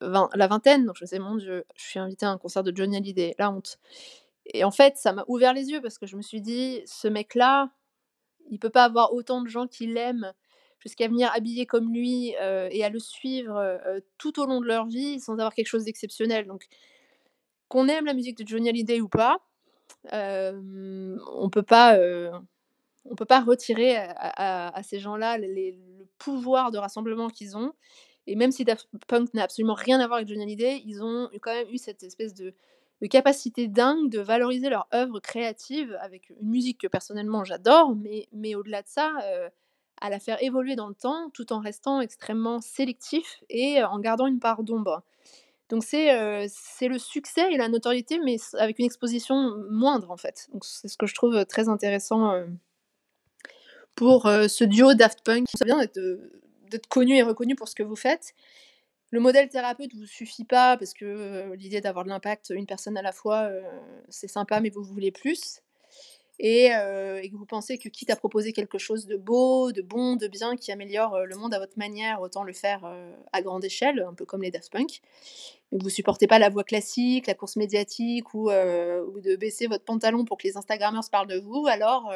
la 0.00 0.46
vingtaine, 0.46 0.86
donc 0.86 0.96
je 0.96 1.04
me 1.04 1.06
disais 1.06 1.18
mon 1.18 1.36
Dieu, 1.36 1.64
je 1.76 1.82
suis 1.82 1.98
invitée 1.98 2.26
à 2.26 2.30
un 2.30 2.38
concert 2.38 2.62
de 2.62 2.74
Johnny 2.74 2.96
Hallyday, 2.96 3.34
la 3.38 3.50
honte. 3.50 3.78
Et 4.46 4.64
en 4.64 4.70
fait, 4.70 4.96
ça 4.96 5.12
m'a 5.12 5.24
ouvert 5.28 5.54
les 5.54 5.70
yeux 5.70 5.80
parce 5.80 5.98
que 5.98 6.06
je 6.06 6.16
me 6.16 6.22
suis 6.22 6.40
dit, 6.40 6.82
ce 6.86 7.08
mec-là, 7.08 7.70
il 8.50 8.58
peut 8.58 8.70
pas 8.70 8.84
avoir 8.84 9.12
autant 9.14 9.42
de 9.42 9.48
gens 9.48 9.66
qui 9.66 9.86
l'aiment 9.86 10.32
jusqu'à 10.78 11.08
venir 11.08 11.30
habiller 11.34 11.64
comme 11.64 11.92
lui 11.92 12.28
et 12.28 12.84
à 12.84 12.90
le 12.90 12.98
suivre 12.98 14.02
tout 14.18 14.38
au 14.38 14.44
long 14.44 14.60
de 14.60 14.66
leur 14.66 14.86
vie 14.86 15.18
sans 15.18 15.32
avoir 15.34 15.54
quelque 15.54 15.66
chose 15.66 15.84
d'exceptionnel. 15.84 16.46
Donc, 16.46 16.66
qu'on 17.68 17.88
aime 17.88 18.04
la 18.04 18.12
musique 18.12 18.36
de 18.36 18.46
Johnny 18.46 18.68
Hallyday 18.68 19.00
ou 19.00 19.08
pas, 19.08 19.38
on 20.12 21.48
peut 21.50 21.62
pas, 21.62 21.98
on 23.06 23.14
peut 23.14 23.24
pas 23.24 23.40
retirer 23.40 23.96
à, 23.96 24.80
ces 24.82 24.98
gens-là 24.98 25.38
le 25.38 25.72
pouvoir 26.18 26.70
de 26.70 26.78
rassemblement 26.78 27.28
qu'ils 27.28 27.56
ont. 27.56 27.72
Et 28.26 28.36
même 28.36 28.52
si 28.52 28.64
Daft 28.64 28.88
Punk 29.06 29.34
n'a 29.34 29.44
absolument 29.44 29.74
rien 29.74 30.00
à 30.00 30.06
voir 30.06 30.16
avec 30.18 30.28
Johnny 30.28 30.42
Hallyday, 30.42 30.82
ils 30.86 31.02
ont 31.02 31.28
quand 31.42 31.52
même 31.52 31.68
eu 31.70 31.78
cette 31.78 32.02
espèce 32.02 32.34
de 32.34 32.54
de 33.04 33.08
capacité 33.08 33.68
dingue 33.68 34.08
de 34.08 34.18
valoriser 34.18 34.70
leur 34.70 34.88
œuvre 34.94 35.20
créative 35.20 35.94
avec 36.00 36.30
une 36.30 36.48
musique 36.48 36.80
que 36.80 36.86
personnellement 36.86 37.44
j'adore, 37.44 37.94
mais, 37.94 38.28
mais 38.32 38.54
au-delà 38.54 38.80
de 38.80 38.88
ça, 38.88 39.12
à 40.00 40.08
la 40.08 40.18
faire 40.18 40.42
évoluer 40.42 40.74
dans 40.74 40.88
le 40.88 40.94
temps 40.94 41.28
tout 41.34 41.52
en 41.52 41.60
restant 41.60 42.00
extrêmement 42.00 42.62
sélectif 42.62 43.42
et 43.50 43.84
en 43.84 43.98
gardant 43.98 44.26
une 44.26 44.40
part 44.40 44.62
d'ombre. 44.62 45.02
Donc 45.68 45.84
c'est 45.84 46.46
c'est 46.48 46.88
le 46.88 46.98
succès 46.98 47.52
et 47.52 47.58
la 47.58 47.68
notoriété, 47.68 48.18
mais 48.24 48.36
avec 48.54 48.78
une 48.78 48.86
exposition 48.86 49.54
moindre 49.70 50.10
en 50.10 50.16
fait. 50.16 50.48
Donc 50.54 50.64
c'est 50.64 50.88
ce 50.88 50.96
que 50.96 51.06
je 51.06 51.14
trouve 51.14 51.44
très 51.44 51.68
intéressant 51.68 52.32
pour 53.96 54.22
ce 54.22 54.64
duo 54.64 54.94
Daft 54.94 55.20
Punk. 55.22 55.46
Ça 55.54 55.66
vient 55.66 55.78
d'être 56.70 56.86
connu 56.88 57.18
et 57.18 57.22
reconnu 57.22 57.54
pour 57.54 57.68
ce 57.68 57.74
que 57.74 57.82
vous 57.82 57.96
faites 57.96 58.32
le 59.14 59.20
modèle 59.20 59.48
thérapeute 59.48 59.94
vous 59.94 60.06
suffit 60.06 60.44
pas 60.44 60.76
parce 60.76 60.92
que 60.92 61.54
l'idée 61.54 61.80
d'avoir 61.80 62.04
de 62.04 62.08
l'impact 62.08 62.50
une 62.50 62.66
personne 62.66 62.96
à 62.96 63.02
la 63.02 63.12
fois, 63.12 63.48
c'est 64.08 64.26
sympa, 64.26 64.58
mais 64.58 64.70
vous 64.70 64.82
voulez 64.82 65.12
plus. 65.12 65.60
Et, 66.40 66.70
que 66.70 67.36
vous 67.36 67.46
pensez 67.46 67.78
que 67.78 67.88
quitte 67.88 68.10
à 68.10 68.16
proposer 68.16 68.52
quelque 68.52 68.76
chose 68.76 69.06
de 69.06 69.16
beau, 69.16 69.70
de 69.70 69.82
bon, 69.82 70.16
de 70.16 70.26
bien, 70.26 70.56
qui 70.56 70.72
améliore 70.72 71.26
le 71.26 71.36
monde 71.36 71.54
à 71.54 71.60
votre 71.60 71.78
manière, 71.78 72.22
autant 72.22 72.42
le 72.42 72.52
faire 72.52 72.92
à 73.32 73.40
grande 73.40 73.64
échelle, 73.64 74.04
un 74.04 74.14
peu 74.14 74.24
comme 74.24 74.42
les 74.42 74.50
Daft 74.50 74.72
Punk. 74.72 75.00
Mais 75.70 75.78
vous 75.80 75.90
supportez 75.90 76.26
pas 76.26 76.40
la 76.40 76.48
voix 76.48 76.64
classique, 76.64 77.28
la 77.28 77.34
course 77.34 77.54
médiatique 77.54 78.34
ou, 78.34 78.50
ou 78.50 79.20
de 79.20 79.36
baisser 79.36 79.68
votre 79.68 79.84
pantalon 79.84 80.24
pour 80.24 80.38
que 80.38 80.48
les 80.48 80.56
Instagrammeurs 80.56 81.08
parlent 81.08 81.28
de 81.28 81.38
vous, 81.38 81.68
alors, 81.68 82.12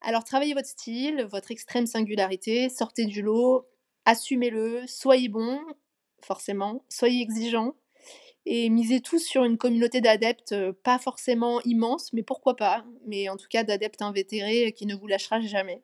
alors 0.00 0.24
travaillez 0.24 0.54
votre 0.54 0.68
style, 0.68 1.26
votre 1.30 1.50
extrême 1.50 1.86
singularité, 1.86 2.70
sortez 2.70 3.04
du 3.04 3.20
lot, 3.20 3.66
assumez-le, 4.04 4.86
soyez 4.86 5.28
bon, 5.28 5.60
forcément, 6.22 6.84
soyez 6.88 7.22
exigeants 7.22 7.74
et 8.46 8.68
misez 8.68 9.00
tous 9.00 9.20
sur 9.20 9.44
une 9.44 9.56
communauté 9.58 10.00
d'adeptes, 10.00 10.52
euh, 10.52 10.72
pas 10.82 10.98
forcément 10.98 11.60
immense, 11.62 12.12
mais 12.12 12.22
pourquoi 12.22 12.56
pas, 12.56 12.84
mais 13.06 13.28
en 13.28 13.36
tout 13.36 13.48
cas 13.48 13.64
d'adeptes 13.64 14.02
invétérés 14.02 14.72
qui 14.72 14.86
ne 14.86 14.94
vous 14.94 15.06
lâchera 15.06 15.40
jamais. 15.40 15.82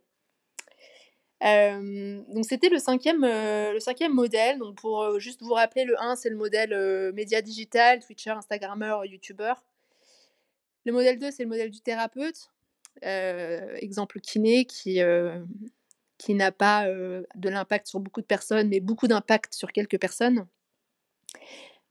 Hem, 1.40 2.22
donc 2.28 2.44
c'était 2.44 2.68
le 2.68 2.76
5e, 2.78 3.24
heu, 3.24 3.72
le 3.72 3.78
5e 3.78 4.12
modèle. 4.12 4.58
Donc 4.58 4.76
pour, 4.76 5.18
juste 5.18 5.42
vous 5.42 5.54
rappeler, 5.54 5.84
le 5.84 5.98
1, 6.00 6.16
c'est 6.16 6.28
le 6.28 6.36
modèle, 6.36 7.12
média 7.14 7.40
digital, 7.40 8.00
twitcher, 8.00 8.30
instagrammeur, 8.30 9.06
youtubeur. 9.06 9.64
Le 10.84 10.92
modèle 10.92 11.18
2, 11.18 11.30
c'est 11.30 11.44
le 11.44 11.48
modèle 11.48 11.70
du 11.70 11.80
thérapeute, 11.80 12.50
exemple 13.02 14.20
kiné 14.20 14.66
qui, 14.66 15.00
qui 16.20 16.34
n'a 16.34 16.52
pas, 16.52 16.86
de 16.86 17.48
l'impact 17.48 17.86
sur 17.86 17.98
beaucoup 17.98 18.20
de 18.20 18.26
personnes, 18.26 18.68
mais 18.68 18.80
beaucoup 18.80 19.08
d'impact 19.08 19.54
sur 19.54 19.72
quelques 19.72 19.98
personnes. 19.98 20.46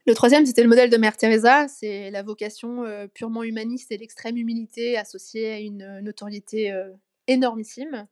Le 0.06 0.13
3e, 0.13 0.46
c'était 0.46 0.62
le 0.62 0.70
modèle 0.70 0.92
de 0.92 0.98
Mère 0.98 1.18
Teresa, 1.18 1.68
c'est 1.68 2.12
la 2.12 2.22
vocation, 2.22 2.86
purement 3.15 3.42
humaniste 3.42 3.92
et 3.92 3.98
l'extrême 3.98 4.38
humilité 4.38 4.98
associée 4.98 5.52
à 5.52 5.60
une, 5.60 6.02
notoriété, 6.02 6.72
énormissime. 7.26 8.08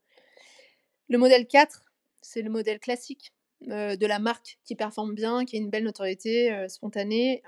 Le 1.08 1.18
modèle 1.18 1.46
4, 1.46 1.84
c'est 2.20 2.42
le 2.42 2.50
modèle 2.50 2.80
classique, 2.80 3.32
de 3.60 4.06
la 4.06 4.18
marque 4.18 4.58
qui 4.64 4.74
performe 4.74 5.14
bien, 5.14 5.44
qui 5.44 5.54
a 5.54 5.60
une 5.60 5.70
belle 5.70 5.84
notoriété, 5.84 6.66
spontanée, 6.68 7.44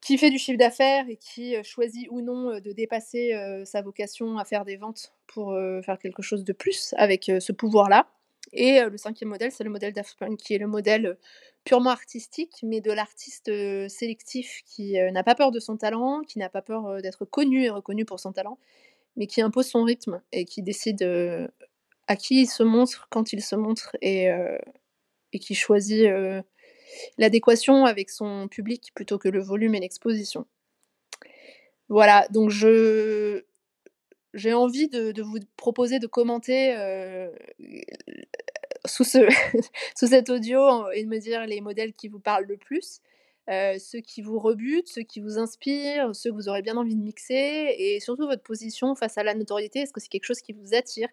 qui 0.00 0.16
fait 0.18 0.30
du 0.30 0.38
chiffre 0.38 0.58
d'affaires 0.58 1.04
et 1.08 1.16
qui, 1.16 1.54
choisit 1.62 2.08
ou 2.10 2.20
non, 2.22 2.58
de 2.58 2.72
dépasser, 2.72 3.34
sa 3.64 3.82
vocation 3.82 4.38
à 4.38 4.44
faire 4.44 4.64
des 4.64 4.76
ventes 4.76 5.14
pour, 5.26 5.54
faire 5.84 5.98
quelque 5.98 6.22
chose 6.22 6.44
de 6.44 6.52
plus 6.52 6.94
avec, 6.96 7.24
ce 7.38 7.52
pouvoir-là. 7.52 8.08
Et 8.52 8.80
le 8.80 8.96
5e 8.96 9.26
modèle, 9.26 9.52
c'est 9.52 9.64
le 9.64 9.70
modèle 9.70 9.92
Daft 9.92 10.16
qui 10.38 10.54
est 10.54 10.58
le 10.58 10.66
modèle, 10.66 11.18
purement 11.64 11.90
artistique, 11.90 12.60
mais 12.62 12.80
de 12.80 12.90
l'artiste, 12.90 13.50
sélectif 13.88 14.62
qui, 14.64 14.94
n'a 14.94 15.22
pas 15.22 15.34
peur 15.34 15.50
de 15.50 15.60
son 15.60 15.76
talent, 15.76 16.22
qui 16.22 16.38
n'a 16.38 16.48
pas 16.48 16.62
peur, 16.62 17.02
d'être 17.02 17.26
connu 17.26 17.64
et 17.64 17.70
reconnu 17.70 18.06
pour 18.06 18.18
son 18.18 18.32
talent, 18.32 18.58
mais 19.16 19.26
qui 19.26 19.42
impose 19.42 19.66
son 19.66 19.82
rythme 19.82 20.22
et 20.32 20.46
qui 20.46 20.62
décide, 20.62 21.02
à 22.06 22.16
qui 22.16 22.42
il 22.42 22.46
se 22.46 22.62
montre, 22.62 23.06
quand 23.10 23.34
il 23.34 23.42
se 23.42 23.54
montre 23.54 23.96
et 24.00 24.30
qui 25.38 25.54
choisit, 25.54 26.08
l'adéquation 27.18 27.84
avec 27.86 28.10
son 28.10 28.48
public 28.48 28.92
plutôt 28.94 29.18
que 29.18 29.28
le 29.28 29.40
volume 29.40 29.74
et 29.74 29.80
l'exposition. 29.80 30.46
Voilà, 31.88 32.26
donc 32.30 32.50
je 32.50 33.42
j'ai 34.34 34.54
envie 34.54 34.88
de 34.88 35.22
vous 35.22 35.38
proposer 35.56 35.98
de 35.98 36.06
commenter, 36.06 36.74
heu, 36.76 37.32
sous 38.86 39.04
ce 39.04 39.18
sous 39.96 40.06
cet 40.08 40.30
audio 40.30 40.90
et 40.92 41.04
de 41.04 41.08
me 41.08 41.18
dire 41.18 41.46
les 41.46 41.60
modèles 41.60 41.92
qui 41.94 42.08
vous 42.08 42.20
parlent 42.20 42.46
le 42.46 42.56
plus, 42.56 43.00
heu, 43.50 43.78
ceux 43.78 44.00
qui 44.00 44.22
vous 44.22 44.38
rebutent, 44.38 44.88
ceux 44.88 45.02
qui 45.02 45.20
vous 45.20 45.38
inspirent, 45.38 46.14
ceux 46.14 46.30
que 46.30 46.34
vous 46.36 46.48
aurez 46.48 46.62
bien 46.62 46.76
envie 46.76 46.96
de 46.96 47.02
mixer 47.02 47.74
et 47.78 48.00
surtout 48.00 48.26
votre 48.26 48.42
position 48.42 48.94
face 48.94 49.18
à 49.18 49.22
la 49.22 49.34
notoriété. 49.34 49.80
Est-ce 49.80 49.92
que 49.92 50.00
c'est 50.00 50.08
quelque 50.08 50.24
chose 50.26 50.40
qui 50.40 50.52
vous 50.52 50.74
attire? 50.74 51.08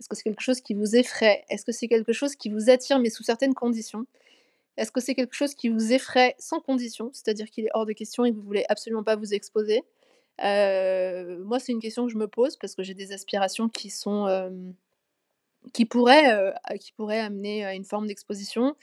Est-ce 0.00 0.08
que 0.08 0.16
c'est 0.16 0.22
quelque 0.24 0.40
chose 0.42 0.60
qui 0.60 0.74
vous 0.74 0.96
effraie? 0.96 1.44
Est-ce 1.50 1.64
que 1.64 1.72
c'est 1.72 1.88
quelque 1.88 2.12
chose 2.12 2.34
qui 2.36 2.48
vous 2.48 2.70
attire, 2.70 2.98
mais 3.00 3.10
sous 3.10 3.22
certaines 3.22 3.54
conditions? 3.54 4.06
Est-ce 4.76 4.92
que 4.92 5.00
c'est 5.00 5.14
quelque 5.14 5.34
chose 5.34 5.54
qui 5.54 5.68
vous 5.68 5.92
effraie 5.92 6.34
sans 6.38 6.60
condition, 6.60 7.10
c'est-à-dire 7.12 7.50
qu'il 7.50 7.66
est 7.66 7.70
hors 7.74 7.86
de 7.86 7.92
question 7.92 8.24
et 8.24 8.30
que 8.32 8.36
vous 8.36 8.42
voulez 8.42 8.64
absolument 8.68 9.04
pas 9.04 9.16
vous 9.16 9.34
exposer? 9.34 9.82
Heu, 10.44 11.42
moi, 11.44 11.58
c'est 11.60 11.72
une 11.72 11.80
question 11.80 12.06
que 12.06 12.12
je 12.12 12.18
me 12.18 12.28
pose 12.28 12.56
parce 12.58 12.74
que 12.74 12.82
j'ai 12.82 12.94
des 12.94 13.12
aspirations 13.12 13.68
qui 13.68 13.90
sont, 13.90 14.28
hem, 14.28 14.74
qui 15.74 15.86
pourraient, 15.86 16.32
heu, 16.34 16.52
qui 16.80 16.92
pourraient 16.92 17.20
amener 17.20 17.64
à 17.64 17.74
une 17.74 17.84
forme 17.84 18.06
d'exposition 18.08 18.76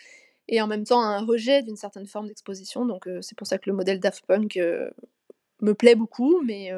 et 0.49 0.61
en 0.61 0.67
même 0.67 0.85
temps 0.85 1.01
à 1.01 1.07
un 1.07 1.25
rejet 1.25 1.63
d'une 1.63 1.77
certaine 1.77 2.07
forme 2.07 2.27
d'exposition. 2.27 2.85
Donc 2.85 3.09
c'est 3.21 3.37
pour 3.37 3.47
ça 3.47 3.57
que 3.59 3.69
le 3.69 3.75
modèle 3.77 3.99
Daft 4.01 4.25
Punk, 4.27 4.59
me 5.61 5.73
plaît 5.75 5.95
beaucoup, 5.95 6.41
mais 6.43 6.71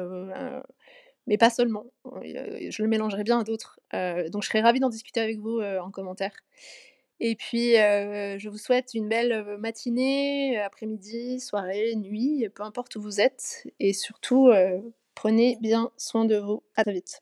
pas 1.38 1.50
seulement. 1.50 1.86
Je 2.24 2.82
le 2.82 2.88
mélangerais 2.88 3.24
bien 3.24 3.40
à 3.40 3.44
d'autres. 3.44 3.80
Donc 3.92 4.42
je 4.42 4.48
serais 4.48 4.60
ravie 4.62 4.80
d'en 4.80 4.88
discuter 4.90 5.20
avec 5.20 5.38
vous, 5.38 5.60
en 5.60 5.90
commentaire. 5.90 6.32
Et 7.20 7.36
puis, 7.36 7.72
je 7.74 8.48
vous 8.48 8.56
souhaite 8.58 8.94
une 8.94 9.08
belle, 9.08 9.56
matinée, 9.58 10.58
après-midi, 10.58 11.38
soirée, 11.40 11.94
nuit, 11.96 12.48
peu 12.54 12.62
importe 12.62 12.96
où 12.96 13.02
vous 13.02 13.20
êtes 13.20 13.64
et 13.78 13.92
surtout, 13.92 14.50
prenez 15.14 15.58
bien 15.60 15.90
soin 15.98 16.24
de 16.24 16.36
vous. 16.36 16.62
À 16.76 16.82
très 16.84 16.94
vite. 16.94 17.20